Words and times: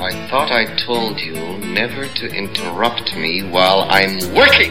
I 0.00 0.12
thought 0.28 0.52
I 0.52 0.64
told 0.86 1.18
you 1.18 1.34
never 1.58 2.06
to 2.06 2.26
interrupt 2.28 3.16
me 3.16 3.42
while 3.42 3.80
I'm 3.90 4.32
working. 4.32 4.70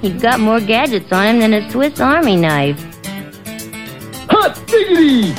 He's 0.00 0.22
got 0.22 0.40
more 0.40 0.58
gadgets 0.58 1.12
on 1.12 1.26
him 1.26 1.40
than 1.40 1.52
a 1.52 1.70
Swiss 1.70 2.00
Army 2.00 2.36
knife. 2.36 2.80
Hot 4.30 4.54
diggity! 4.66 5.34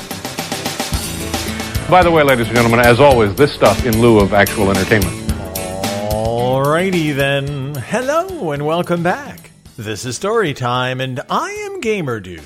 By 1.90 2.04
the 2.04 2.12
way, 2.12 2.22
ladies 2.22 2.46
and 2.46 2.56
gentlemen, 2.56 2.82
as 2.82 3.00
always, 3.00 3.34
this 3.34 3.52
stuff 3.52 3.84
in 3.84 4.00
lieu 4.00 4.20
of 4.20 4.32
actual 4.32 4.70
entertainment. 4.70 5.16
Alrighty 6.12 7.16
then. 7.16 7.74
Hello 7.74 8.52
and 8.52 8.64
welcome 8.64 9.02
back. 9.02 9.50
This 9.76 10.06
is 10.06 10.16
Story 10.16 10.54
Time, 10.54 11.02
and 11.02 11.20
I 11.32 11.50
am 11.50 11.82
Gamer 11.82 12.20
Dude. 12.20 12.44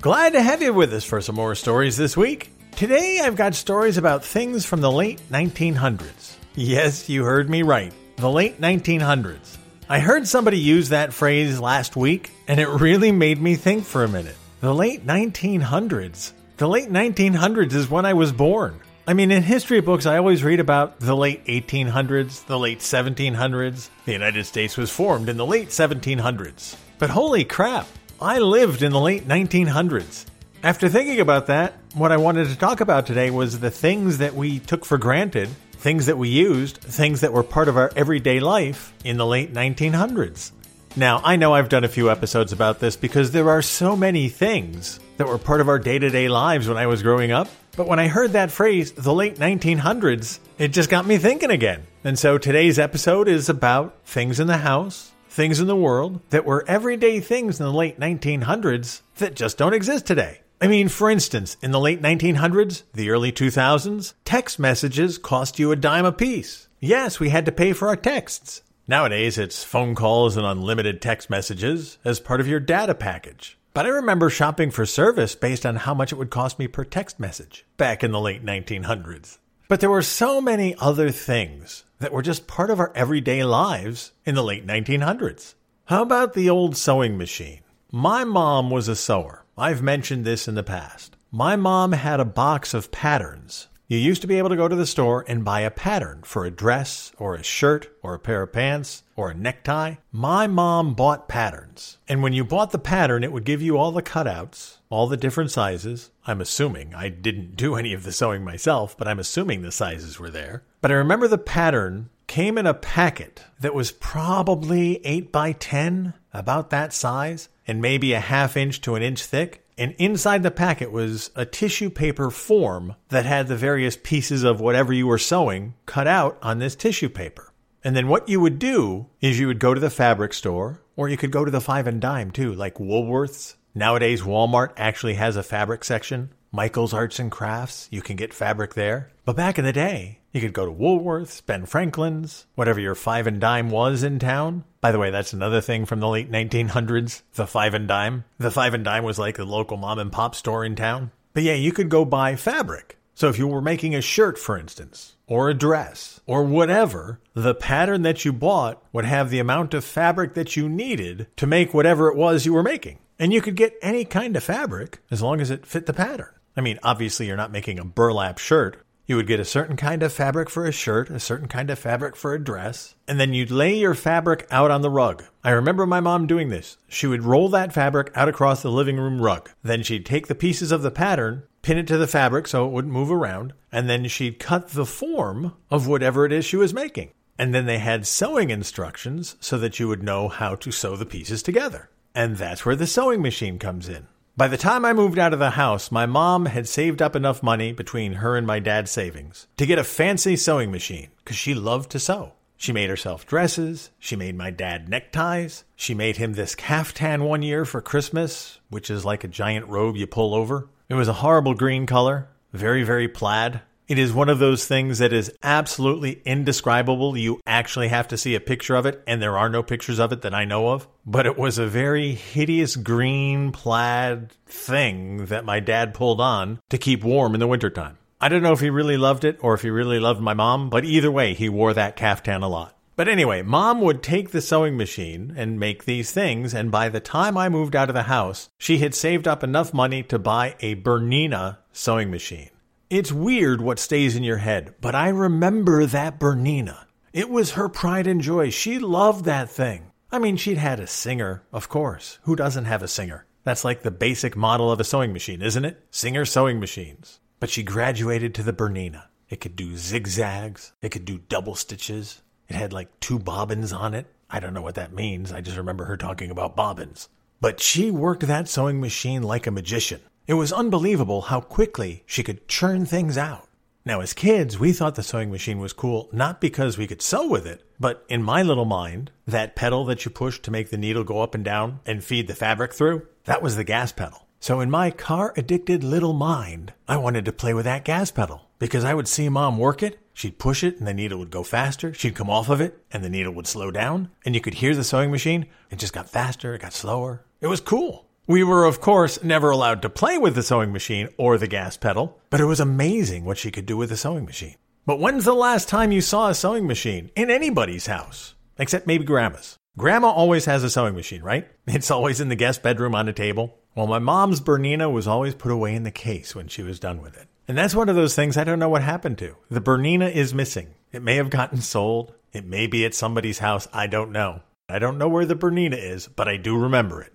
Glad 0.00 0.32
to 0.32 0.40
have 0.40 0.62
you 0.62 0.72
with 0.72 0.94
us 0.94 1.04
for 1.04 1.20
some 1.20 1.34
more 1.34 1.54
stories 1.54 1.98
this 1.98 2.16
week. 2.16 2.53
Today 2.76 3.20
I've 3.22 3.36
got 3.36 3.54
stories 3.54 3.98
about 3.98 4.24
things 4.24 4.66
from 4.66 4.80
the 4.80 4.90
late 4.90 5.20
1900s. 5.30 6.34
Yes, 6.56 7.08
you 7.08 7.22
heard 7.22 7.48
me 7.48 7.62
right. 7.62 7.92
The 8.16 8.28
late 8.28 8.60
1900s. 8.60 9.58
I 9.88 10.00
heard 10.00 10.26
somebody 10.26 10.58
use 10.58 10.88
that 10.88 11.12
phrase 11.12 11.60
last 11.60 11.94
week, 11.94 12.32
and 12.48 12.58
it 12.58 12.66
really 12.66 13.12
made 13.12 13.40
me 13.40 13.54
think 13.54 13.84
for 13.84 14.02
a 14.02 14.08
minute. 14.08 14.34
The 14.60 14.74
late 14.74 15.06
1900s. 15.06 16.32
The 16.56 16.66
late 16.66 16.88
1900s 16.88 17.74
is 17.74 17.88
when 17.88 18.04
I 18.04 18.14
was 18.14 18.32
born. 18.32 18.80
I 19.06 19.14
mean, 19.14 19.30
in 19.30 19.44
history 19.44 19.80
books, 19.80 20.04
I 20.04 20.16
always 20.16 20.42
read 20.42 20.58
about 20.58 20.98
the 20.98 21.14
late 21.14 21.44
1800s, 21.44 22.44
the 22.46 22.58
late 22.58 22.80
1700s. 22.80 23.88
The 24.04 24.12
United 24.12 24.46
States 24.46 24.76
was 24.76 24.90
formed 24.90 25.28
in 25.28 25.36
the 25.36 25.46
late 25.46 25.68
1700s. 25.68 26.74
But 26.98 27.10
holy 27.10 27.44
crap, 27.44 27.86
I 28.20 28.40
lived 28.40 28.82
in 28.82 28.90
the 28.90 29.00
late 29.00 29.28
1900s. 29.28 30.24
After 30.64 30.88
thinking 30.88 31.20
about 31.20 31.48
that, 31.48 31.74
what 31.92 32.10
I 32.10 32.16
wanted 32.16 32.48
to 32.48 32.56
talk 32.56 32.80
about 32.80 33.04
today 33.04 33.30
was 33.30 33.60
the 33.60 33.70
things 33.70 34.16
that 34.16 34.34
we 34.34 34.60
took 34.60 34.86
for 34.86 34.96
granted, 34.96 35.50
things 35.72 36.06
that 36.06 36.16
we 36.16 36.30
used, 36.30 36.78
things 36.78 37.20
that 37.20 37.34
were 37.34 37.42
part 37.42 37.68
of 37.68 37.76
our 37.76 37.92
everyday 37.94 38.40
life 38.40 38.94
in 39.04 39.18
the 39.18 39.26
late 39.26 39.52
1900s. 39.52 40.52
Now, 40.96 41.20
I 41.22 41.36
know 41.36 41.52
I've 41.52 41.68
done 41.68 41.84
a 41.84 41.88
few 41.88 42.10
episodes 42.10 42.50
about 42.50 42.80
this 42.80 42.96
because 42.96 43.30
there 43.30 43.50
are 43.50 43.60
so 43.60 43.94
many 43.94 44.30
things 44.30 45.00
that 45.18 45.28
were 45.28 45.36
part 45.36 45.60
of 45.60 45.68
our 45.68 45.78
day 45.78 45.98
to 45.98 46.08
day 46.08 46.28
lives 46.28 46.66
when 46.66 46.78
I 46.78 46.86
was 46.86 47.02
growing 47.02 47.30
up. 47.30 47.48
But 47.76 47.86
when 47.86 47.98
I 47.98 48.08
heard 48.08 48.32
that 48.32 48.50
phrase, 48.50 48.92
the 48.92 49.12
late 49.12 49.36
1900s, 49.36 50.38
it 50.56 50.68
just 50.68 50.88
got 50.88 51.04
me 51.04 51.18
thinking 51.18 51.50
again. 51.50 51.82
And 52.04 52.18
so 52.18 52.38
today's 52.38 52.78
episode 52.78 53.28
is 53.28 53.50
about 53.50 53.98
things 54.06 54.40
in 54.40 54.46
the 54.46 54.56
house, 54.56 55.12
things 55.28 55.60
in 55.60 55.66
the 55.66 55.76
world 55.76 56.22
that 56.30 56.46
were 56.46 56.64
everyday 56.66 57.20
things 57.20 57.60
in 57.60 57.66
the 57.66 57.72
late 57.72 58.00
1900s 58.00 59.02
that 59.16 59.36
just 59.36 59.58
don't 59.58 59.74
exist 59.74 60.06
today. 60.06 60.40
I 60.60 60.68
mean, 60.68 60.88
for 60.88 61.10
instance, 61.10 61.56
in 61.62 61.72
the 61.72 61.80
late 61.80 62.00
1900s, 62.00 62.84
the 62.92 63.10
early 63.10 63.32
2000s, 63.32 64.14
text 64.24 64.58
messages 64.58 65.18
cost 65.18 65.58
you 65.58 65.72
a 65.72 65.76
dime 65.76 66.04
apiece. 66.04 66.68
Yes, 66.80 67.18
we 67.18 67.30
had 67.30 67.44
to 67.46 67.52
pay 67.52 67.72
for 67.72 67.88
our 67.88 67.96
texts. 67.96 68.62
Nowadays, 68.86 69.38
it's 69.38 69.64
phone 69.64 69.94
calls 69.94 70.36
and 70.36 70.46
unlimited 70.46 71.00
text 71.00 71.28
messages 71.30 71.98
as 72.04 72.20
part 72.20 72.40
of 72.40 72.48
your 72.48 72.60
data 72.60 72.94
package. 72.94 73.58
But 73.72 73.86
I 73.86 73.88
remember 73.88 74.30
shopping 74.30 74.70
for 74.70 74.86
service 74.86 75.34
based 75.34 75.66
on 75.66 75.76
how 75.76 75.94
much 75.94 76.12
it 76.12 76.16
would 76.16 76.30
cost 76.30 76.58
me 76.58 76.68
per 76.68 76.84
text 76.84 77.18
message 77.18 77.64
back 77.76 78.04
in 78.04 78.12
the 78.12 78.20
late 78.20 78.44
1900s. 78.44 79.38
But 79.68 79.80
there 79.80 79.90
were 79.90 80.02
so 80.02 80.40
many 80.40 80.76
other 80.76 81.10
things 81.10 81.84
that 81.98 82.12
were 82.12 82.22
just 82.22 82.46
part 82.46 82.70
of 82.70 82.78
our 82.78 82.92
everyday 82.94 83.42
lives 83.42 84.12
in 84.24 84.34
the 84.34 84.44
late 84.44 84.66
1900s. 84.66 85.54
How 85.86 86.02
about 86.02 86.34
the 86.34 86.50
old 86.50 86.76
sewing 86.76 87.16
machine? 87.18 87.60
My 87.90 88.24
mom 88.24 88.70
was 88.70 88.88
a 88.88 88.96
sewer. 88.96 89.43
I've 89.56 89.82
mentioned 89.82 90.24
this 90.24 90.48
in 90.48 90.54
the 90.54 90.62
past. 90.62 91.16
My 91.30 91.56
mom 91.56 91.92
had 91.92 92.20
a 92.20 92.24
box 92.24 92.74
of 92.74 92.90
patterns 92.90 93.68
you 93.86 93.98
used 93.98 94.22
to 94.22 94.26
be 94.26 94.38
able 94.38 94.48
to 94.48 94.56
go 94.56 94.66
to 94.66 94.74
the 94.74 94.86
store 94.86 95.26
and 95.28 95.44
buy 95.44 95.60
a 95.60 95.70
pattern 95.70 96.22
for 96.24 96.46
a 96.46 96.50
dress 96.50 97.12
or 97.18 97.34
a 97.34 97.42
shirt 97.42 97.94
or 98.02 98.14
a 98.14 98.18
pair 98.18 98.40
of 98.40 98.52
pants 98.52 99.02
or 99.14 99.30
a 99.30 99.34
necktie. 99.34 99.96
My 100.10 100.46
mom 100.46 100.94
bought 100.94 101.28
patterns. 101.28 101.98
And 102.08 102.22
when 102.22 102.32
you 102.32 102.44
bought 102.44 102.70
the 102.70 102.78
pattern, 102.78 103.22
it 103.22 103.30
would 103.30 103.44
give 103.44 103.60
you 103.60 103.76
all 103.76 103.92
the 103.92 104.02
cutouts, 104.02 104.78
all 104.88 105.06
the 105.06 105.18
different 105.18 105.50
sizes. 105.50 106.10
I'm 106.26 106.40
assuming 106.40 106.94
I 106.94 107.10
didn't 107.10 107.56
do 107.56 107.74
any 107.74 107.92
of 107.92 108.04
the 108.04 108.12
sewing 108.12 108.42
myself, 108.42 108.96
but 108.96 109.06
I'm 109.06 109.18
assuming 109.18 109.60
the 109.60 109.70
sizes 109.70 110.18
were 110.18 110.30
there. 110.30 110.62
But 110.80 110.90
I 110.90 110.94
remember 110.94 111.28
the 111.28 111.36
pattern 111.36 112.08
came 112.26 112.56
in 112.56 112.66
a 112.66 112.72
packet 112.72 113.44
that 113.60 113.74
was 113.74 113.92
probably 113.92 115.04
8 115.04 115.30
by 115.30 115.52
10, 115.52 116.14
about 116.32 116.70
that 116.70 116.94
size, 116.94 117.50
and 117.66 117.80
maybe 117.80 118.12
a 118.12 118.20
half 118.20 118.56
inch 118.56 118.80
to 118.82 118.94
an 118.94 119.02
inch 119.02 119.22
thick. 119.24 119.64
And 119.76 119.94
inside 119.98 120.42
the 120.42 120.50
packet 120.50 120.92
was 120.92 121.30
a 121.34 121.44
tissue 121.44 121.90
paper 121.90 122.30
form 122.30 122.94
that 123.08 123.26
had 123.26 123.48
the 123.48 123.56
various 123.56 123.96
pieces 123.96 124.44
of 124.44 124.60
whatever 124.60 124.92
you 124.92 125.06
were 125.06 125.18
sewing 125.18 125.74
cut 125.84 126.06
out 126.06 126.38
on 126.42 126.58
this 126.58 126.76
tissue 126.76 127.08
paper. 127.08 127.52
And 127.82 127.94
then 127.96 128.08
what 128.08 128.28
you 128.28 128.40
would 128.40 128.58
do 128.58 129.06
is 129.20 129.38
you 129.38 129.46
would 129.46 129.58
go 129.58 129.74
to 129.74 129.80
the 129.80 129.90
fabric 129.90 130.32
store, 130.32 130.80
or 130.96 131.08
you 131.08 131.16
could 131.16 131.32
go 131.32 131.44
to 131.44 131.50
the 131.50 131.60
five 131.60 131.86
and 131.86 132.00
dime 132.00 132.30
too, 132.30 132.54
like 132.54 132.76
Woolworths. 132.76 133.56
Nowadays, 133.74 134.22
Walmart 134.22 134.72
actually 134.76 135.14
has 135.14 135.36
a 135.36 135.42
fabric 135.42 135.84
section. 135.84 136.30
Michael's 136.52 136.94
Arts 136.94 137.18
and 137.18 137.32
Crafts, 137.32 137.88
you 137.90 138.00
can 138.00 138.14
get 138.14 138.32
fabric 138.32 138.74
there. 138.74 139.10
But 139.24 139.34
back 139.34 139.58
in 139.58 139.64
the 139.64 139.72
day, 139.72 140.20
you 140.34 140.40
could 140.40 140.52
go 140.52 140.66
to 140.66 140.72
Woolworths, 140.72 141.46
Ben 141.46 141.64
Franklin's, 141.64 142.46
whatever 142.56 142.80
your 142.80 142.96
five 142.96 143.28
and 143.28 143.40
dime 143.40 143.70
was 143.70 144.02
in 144.02 144.18
town. 144.18 144.64
By 144.80 144.90
the 144.90 144.98
way, 144.98 145.10
that's 145.10 145.32
another 145.32 145.60
thing 145.60 145.86
from 145.86 146.00
the 146.00 146.08
late 146.08 146.30
1900s, 146.30 147.22
the 147.34 147.46
five 147.46 147.72
and 147.72 147.86
dime. 147.86 148.24
The 148.38 148.50
five 148.50 148.74
and 148.74 148.84
dime 148.84 149.04
was 149.04 149.18
like 149.18 149.36
the 149.36 149.44
local 149.44 149.76
mom 149.76 150.00
and 150.00 150.10
pop 150.10 150.34
store 150.34 150.64
in 150.64 150.74
town. 150.74 151.12
But 151.34 151.44
yeah, 151.44 151.54
you 151.54 151.70
could 151.70 151.88
go 151.88 152.04
buy 152.04 152.34
fabric. 152.34 152.98
So 153.14 153.28
if 153.28 153.38
you 153.38 153.46
were 153.46 153.60
making 153.60 153.94
a 153.94 154.00
shirt, 154.00 154.36
for 154.36 154.58
instance, 154.58 155.14
or 155.28 155.48
a 155.48 155.54
dress, 155.54 156.20
or 156.26 156.42
whatever, 156.42 157.20
the 157.34 157.54
pattern 157.54 158.02
that 158.02 158.24
you 158.24 158.32
bought 158.32 158.82
would 158.92 159.04
have 159.04 159.30
the 159.30 159.38
amount 159.38 159.72
of 159.72 159.84
fabric 159.84 160.34
that 160.34 160.56
you 160.56 160.68
needed 160.68 161.28
to 161.36 161.46
make 161.46 161.72
whatever 161.72 162.08
it 162.08 162.16
was 162.16 162.44
you 162.44 162.52
were 162.52 162.64
making. 162.64 162.98
And 163.20 163.32
you 163.32 163.40
could 163.40 163.54
get 163.54 163.78
any 163.80 164.04
kind 164.04 164.36
of 164.36 164.42
fabric 164.42 164.98
as 165.12 165.22
long 165.22 165.40
as 165.40 165.52
it 165.52 165.64
fit 165.64 165.86
the 165.86 165.92
pattern. 165.92 166.30
I 166.56 166.60
mean, 166.60 166.78
obviously, 166.82 167.26
you're 167.26 167.36
not 167.36 167.52
making 167.52 167.78
a 167.78 167.84
burlap 167.84 168.38
shirt. 168.38 168.83
You 169.06 169.16
would 169.16 169.26
get 169.26 169.38
a 169.38 169.44
certain 169.44 169.76
kind 169.76 170.02
of 170.02 170.14
fabric 170.14 170.48
for 170.48 170.64
a 170.64 170.72
shirt, 170.72 171.10
a 171.10 171.20
certain 171.20 171.46
kind 171.46 171.68
of 171.68 171.78
fabric 171.78 172.16
for 172.16 172.32
a 172.32 172.42
dress, 172.42 172.94
and 173.06 173.20
then 173.20 173.34
you'd 173.34 173.50
lay 173.50 173.76
your 173.76 173.92
fabric 173.92 174.46
out 174.50 174.70
on 174.70 174.80
the 174.80 174.88
rug. 174.88 175.24
I 175.42 175.50
remember 175.50 175.84
my 175.84 176.00
mom 176.00 176.26
doing 176.26 176.48
this. 176.48 176.78
She 176.88 177.06
would 177.06 177.22
roll 177.22 177.50
that 177.50 177.74
fabric 177.74 178.10
out 178.14 178.30
across 178.30 178.62
the 178.62 178.70
living 178.70 178.96
room 178.96 179.20
rug. 179.20 179.50
Then 179.62 179.82
she'd 179.82 180.06
take 180.06 180.26
the 180.26 180.34
pieces 180.34 180.72
of 180.72 180.80
the 180.80 180.90
pattern, 180.90 181.42
pin 181.60 181.76
it 181.76 181.86
to 181.88 181.98
the 181.98 182.06
fabric 182.06 182.46
so 182.46 182.64
it 182.64 182.72
wouldn't 182.72 182.94
move 182.94 183.10
around, 183.10 183.52
and 183.70 183.90
then 183.90 184.08
she'd 184.08 184.38
cut 184.38 184.70
the 184.70 184.86
form 184.86 185.52
of 185.70 185.86
whatever 185.86 186.24
it 186.24 186.32
is 186.32 186.46
she 186.46 186.56
was 186.56 186.72
making. 186.72 187.10
And 187.38 187.54
then 187.54 187.66
they 187.66 187.80
had 187.80 188.06
sewing 188.06 188.48
instructions 188.48 189.36
so 189.38 189.58
that 189.58 189.78
you 189.78 189.86
would 189.86 190.02
know 190.02 190.28
how 190.28 190.54
to 190.54 190.72
sew 190.72 190.96
the 190.96 191.04
pieces 191.04 191.42
together. 191.42 191.90
And 192.14 192.38
that's 192.38 192.64
where 192.64 192.76
the 192.76 192.86
sewing 192.86 193.20
machine 193.20 193.58
comes 193.58 193.86
in. 193.86 194.06
By 194.36 194.48
the 194.48 194.56
time 194.56 194.84
I 194.84 194.92
moved 194.92 195.16
out 195.16 195.32
of 195.32 195.38
the 195.38 195.50
house, 195.50 195.92
my 195.92 196.06
mom 196.06 196.46
had 196.46 196.66
saved 196.66 197.00
up 197.00 197.14
enough 197.14 197.40
money 197.40 197.72
between 197.72 198.14
her 198.14 198.36
and 198.36 198.44
my 198.44 198.58
dad's 198.58 198.90
savings 198.90 199.46
to 199.58 199.64
get 199.64 199.78
a 199.78 199.84
fancy 199.84 200.34
sewing 200.34 200.72
machine 200.72 201.10
because 201.18 201.36
she 201.36 201.54
loved 201.54 201.88
to 201.92 202.00
sew. 202.00 202.32
She 202.56 202.72
made 202.72 202.90
herself 202.90 203.28
dresses. 203.28 203.90
She 204.00 204.16
made 204.16 204.36
my 204.36 204.50
dad 204.50 204.88
neckties. 204.88 205.62
She 205.76 205.94
made 205.94 206.16
him 206.16 206.32
this 206.32 206.56
caftan 206.56 207.22
one 207.22 207.42
year 207.42 207.64
for 207.64 207.80
Christmas, 207.80 208.58
which 208.70 208.90
is 208.90 209.04
like 209.04 209.22
a 209.22 209.28
giant 209.28 209.68
robe 209.68 209.96
you 209.96 210.08
pull 210.08 210.34
over. 210.34 210.66
It 210.88 210.94
was 210.94 211.06
a 211.06 211.12
horrible 211.22 211.54
green 211.54 211.86
color, 211.86 212.28
very, 212.52 212.82
very 212.82 213.06
plaid. 213.06 213.60
It 213.86 213.98
is 213.98 214.14
one 214.14 214.30
of 214.30 214.38
those 214.38 214.64
things 214.64 214.98
that 214.98 215.12
is 215.12 215.30
absolutely 215.42 216.22
indescribable. 216.24 217.18
You 217.18 217.40
actually 217.46 217.88
have 217.88 218.08
to 218.08 218.16
see 218.16 218.34
a 218.34 218.40
picture 218.40 218.76
of 218.76 218.86
it, 218.86 219.02
and 219.06 219.20
there 219.20 219.36
are 219.36 219.50
no 219.50 219.62
pictures 219.62 219.98
of 219.98 220.10
it 220.10 220.22
that 220.22 220.34
I 220.34 220.46
know 220.46 220.68
of. 220.68 220.88
But 221.04 221.26
it 221.26 221.36
was 221.36 221.58
a 221.58 221.66
very 221.66 222.14
hideous 222.14 222.76
green 222.76 223.52
plaid 223.52 224.32
thing 224.46 225.26
that 225.26 225.44
my 225.44 225.60
dad 225.60 225.92
pulled 225.92 226.20
on 226.20 226.60
to 226.70 226.78
keep 226.78 227.04
warm 227.04 227.34
in 227.34 227.40
the 227.40 227.46
wintertime. 227.46 227.98
I 228.22 228.30
don't 228.30 228.42
know 228.42 228.54
if 228.54 228.60
he 228.60 228.70
really 228.70 228.96
loved 228.96 229.22
it 229.22 229.36
or 229.42 229.52
if 229.52 229.60
he 229.60 229.68
really 229.68 230.00
loved 230.00 230.22
my 230.22 230.32
mom, 230.32 230.70
but 230.70 230.86
either 230.86 231.10
way, 231.10 231.34
he 231.34 231.50
wore 231.50 231.74
that 231.74 231.94
caftan 231.94 232.42
a 232.42 232.48
lot. 232.48 232.74
But 232.96 233.08
anyway, 233.08 233.42
mom 233.42 233.82
would 233.82 234.02
take 234.02 234.30
the 234.30 234.40
sewing 234.40 234.78
machine 234.78 235.34
and 235.36 235.60
make 235.60 235.84
these 235.84 236.10
things, 236.10 236.54
and 236.54 236.70
by 236.70 236.88
the 236.88 237.00
time 237.00 237.36
I 237.36 237.50
moved 237.50 237.76
out 237.76 237.90
of 237.90 237.94
the 237.94 238.04
house, 238.04 238.48
she 238.56 238.78
had 238.78 238.94
saved 238.94 239.28
up 239.28 239.44
enough 239.44 239.74
money 239.74 240.02
to 240.04 240.18
buy 240.18 240.54
a 240.60 240.76
Bernina 240.76 241.58
sewing 241.70 242.10
machine. 242.10 242.48
It's 242.90 243.10
weird 243.10 243.62
what 243.62 243.78
stays 243.78 244.14
in 244.14 244.24
your 244.24 244.36
head, 244.36 244.74
but 244.82 244.94
I 244.94 245.08
remember 245.08 245.86
that 245.86 246.20
Bernina. 246.20 246.84
It 247.14 247.30
was 247.30 247.52
her 247.52 247.68
pride 247.70 248.06
and 248.06 248.20
joy. 248.20 248.50
She 248.50 248.78
loved 248.78 249.24
that 249.24 249.48
thing. 249.48 249.92
I 250.12 250.18
mean, 250.18 250.36
she'd 250.36 250.58
had 250.58 250.80
a 250.80 250.86
singer, 250.86 251.44
of 251.50 251.70
course. 251.70 252.18
Who 252.24 252.36
doesn't 252.36 252.66
have 252.66 252.82
a 252.82 252.88
singer? 252.88 253.24
That's 253.42 253.64
like 253.64 253.82
the 253.82 253.90
basic 253.90 254.36
model 254.36 254.70
of 254.70 254.80
a 254.80 254.84
sewing 254.84 255.14
machine, 255.14 255.40
isn't 255.40 255.64
it? 255.64 255.82
Singer 255.90 256.26
sewing 256.26 256.60
machines. 256.60 257.20
But 257.40 257.48
she 257.48 257.62
graduated 257.62 258.34
to 258.34 258.42
the 258.42 258.52
Bernina. 258.52 259.04
It 259.30 259.40
could 259.40 259.56
do 259.56 259.76
zigzags, 259.76 260.72
it 260.82 260.90
could 260.90 261.06
do 261.06 261.18
double 261.18 261.54
stitches. 261.54 262.20
It 262.48 262.56
had 262.56 262.74
like 262.74 263.00
two 263.00 263.18
bobbins 263.18 263.72
on 263.72 263.94
it. 263.94 264.06
I 264.28 264.40
don't 264.40 264.52
know 264.52 264.62
what 264.62 264.74
that 264.74 264.92
means. 264.92 265.32
I 265.32 265.40
just 265.40 265.56
remember 265.56 265.86
her 265.86 265.96
talking 265.96 266.30
about 266.30 266.54
bobbins. 266.54 267.08
But 267.40 267.60
she 267.60 267.90
worked 267.90 268.26
that 268.26 268.48
sewing 268.48 268.80
machine 268.80 269.22
like 269.22 269.46
a 269.46 269.50
magician. 269.50 270.00
It 270.26 270.34
was 270.34 270.54
unbelievable 270.54 271.22
how 271.22 271.42
quickly 271.42 272.02
she 272.06 272.22
could 272.22 272.48
churn 272.48 272.86
things 272.86 273.18
out. 273.18 273.46
Now, 273.84 274.00
as 274.00 274.14
kids, 274.14 274.58
we 274.58 274.72
thought 274.72 274.94
the 274.94 275.02
sewing 275.02 275.30
machine 275.30 275.58
was 275.58 275.74
cool 275.74 276.08
not 276.12 276.40
because 276.40 276.78
we 276.78 276.86
could 276.86 277.02
sew 277.02 277.28
with 277.28 277.46
it, 277.46 277.62
but 277.78 278.06
in 278.08 278.22
my 278.22 278.42
little 278.42 278.64
mind, 278.64 279.10
that 279.26 279.54
pedal 279.54 279.84
that 279.84 280.06
you 280.06 280.10
push 280.10 280.38
to 280.40 280.50
make 280.50 280.70
the 280.70 280.78
needle 280.78 281.04
go 281.04 281.20
up 281.20 281.34
and 281.34 281.44
down 281.44 281.80
and 281.84 282.02
feed 282.02 282.26
the 282.26 282.34
fabric 282.34 282.72
through, 282.72 283.06
that 283.24 283.42
was 283.42 283.56
the 283.56 283.64
gas 283.64 283.92
pedal. 283.92 284.26
So 284.40 284.60
in 284.60 284.70
my 284.70 284.90
car 284.90 285.34
addicted 285.36 285.84
little 285.84 286.14
mind, 286.14 286.72
I 286.88 286.96
wanted 286.96 287.26
to 287.26 287.32
play 287.32 287.52
with 287.52 287.66
that 287.66 287.84
gas 287.84 288.10
pedal 288.10 288.48
because 288.58 288.84
I 288.84 288.94
would 288.94 289.08
see 289.08 289.28
mom 289.28 289.58
work 289.58 289.82
it. 289.82 289.98
She'd 290.14 290.38
push 290.38 290.64
it 290.64 290.78
and 290.78 290.86
the 290.86 290.94
needle 290.94 291.18
would 291.18 291.30
go 291.30 291.42
faster. 291.42 291.92
She'd 291.92 292.14
come 292.14 292.30
off 292.30 292.48
of 292.48 292.62
it 292.62 292.82
and 292.90 293.04
the 293.04 293.10
needle 293.10 293.34
would 293.34 293.46
slow 293.46 293.70
down 293.70 294.10
and 294.24 294.34
you 294.34 294.40
could 294.40 294.54
hear 294.54 294.74
the 294.74 294.84
sewing 294.84 295.10
machine. 295.10 295.44
It 295.70 295.78
just 295.78 295.92
got 295.92 296.08
faster. 296.08 296.54
It 296.54 296.62
got 296.62 296.72
slower. 296.72 297.24
It 297.42 297.48
was 297.48 297.60
cool. 297.60 298.03
We 298.26 298.42
were, 298.42 298.64
of 298.64 298.80
course, 298.80 299.22
never 299.22 299.50
allowed 299.50 299.82
to 299.82 299.90
play 299.90 300.16
with 300.16 300.34
the 300.34 300.42
sewing 300.42 300.72
machine 300.72 301.10
or 301.18 301.36
the 301.36 301.46
gas 301.46 301.76
pedal, 301.76 302.18
but 302.30 302.40
it 302.40 302.46
was 302.46 302.58
amazing 302.58 303.26
what 303.26 303.36
she 303.36 303.50
could 303.50 303.66
do 303.66 303.76
with 303.76 303.90
the 303.90 303.98
sewing 303.98 304.24
machine. 304.24 304.54
But 304.86 304.98
when's 304.98 305.26
the 305.26 305.34
last 305.34 305.68
time 305.68 305.92
you 305.92 306.00
saw 306.00 306.30
a 306.30 306.34
sewing 306.34 306.66
machine 306.66 307.10
in 307.16 307.30
anybody's 307.30 307.86
house? 307.86 308.34
Except 308.58 308.86
maybe 308.86 309.04
grandma's. 309.04 309.58
Grandma 309.76 310.08
always 310.08 310.46
has 310.46 310.64
a 310.64 310.70
sewing 310.70 310.94
machine, 310.94 311.22
right? 311.22 311.46
It's 311.66 311.90
always 311.90 312.18
in 312.18 312.30
the 312.30 312.34
guest 312.34 312.62
bedroom 312.62 312.94
on 312.94 313.08
a 313.08 313.12
table. 313.12 313.58
Well, 313.74 313.86
my 313.86 313.98
mom's 313.98 314.40
Bernina 314.40 314.90
was 314.90 315.06
always 315.06 315.34
put 315.34 315.52
away 315.52 315.74
in 315.74 315.82
the 315.82 315.90
case 315.90 316.34
when 316.34 316.48
she 316.48 316.62
was 316.62 316.80
done 316.80 317.02
with 317.02 317.18
it. 317.18 317.28
And 317.46 317.58
that's 317.58 317.74
one 317.74 317.90
of 317.90 317.96
those 317.96 318.14
things 318.14 318.38
I 318.38 318.44
don't 318.44 318.58
know 318.58 318.70
what 318.70 318.82
happened 318.82 319.18
to. 319.18 319.36
The 319.50 319.60
Bernina 319.60 320.10
is 320.10 320.32
missing. 320.32 320.68
It 320.92 321.02
may 321.02 321.16
have 321.16 321.28
gotten 321.28 321.60
sold. 321.60 322.14
It 322.32 322.46
may 322.46 322.68
be 322.68 322.86
at 322.86 322.94
somebody's 322.94 323.40
house. 323.40 323.68
I 323.70 323.86
don't 323.86 324.12
know. 324.12 324.40
I 324.66 324.78
don't 324.78 324.96
know 324.96 325.08
where 325.08 325.26
the 325.26 325.36
Bernina 325.36 325.76
is, 325.76 326.08
but 326.08 326.26
I 326.26 326.38
do 326.38 326.56
remember 326.56 327.02
it. 327.02 327.12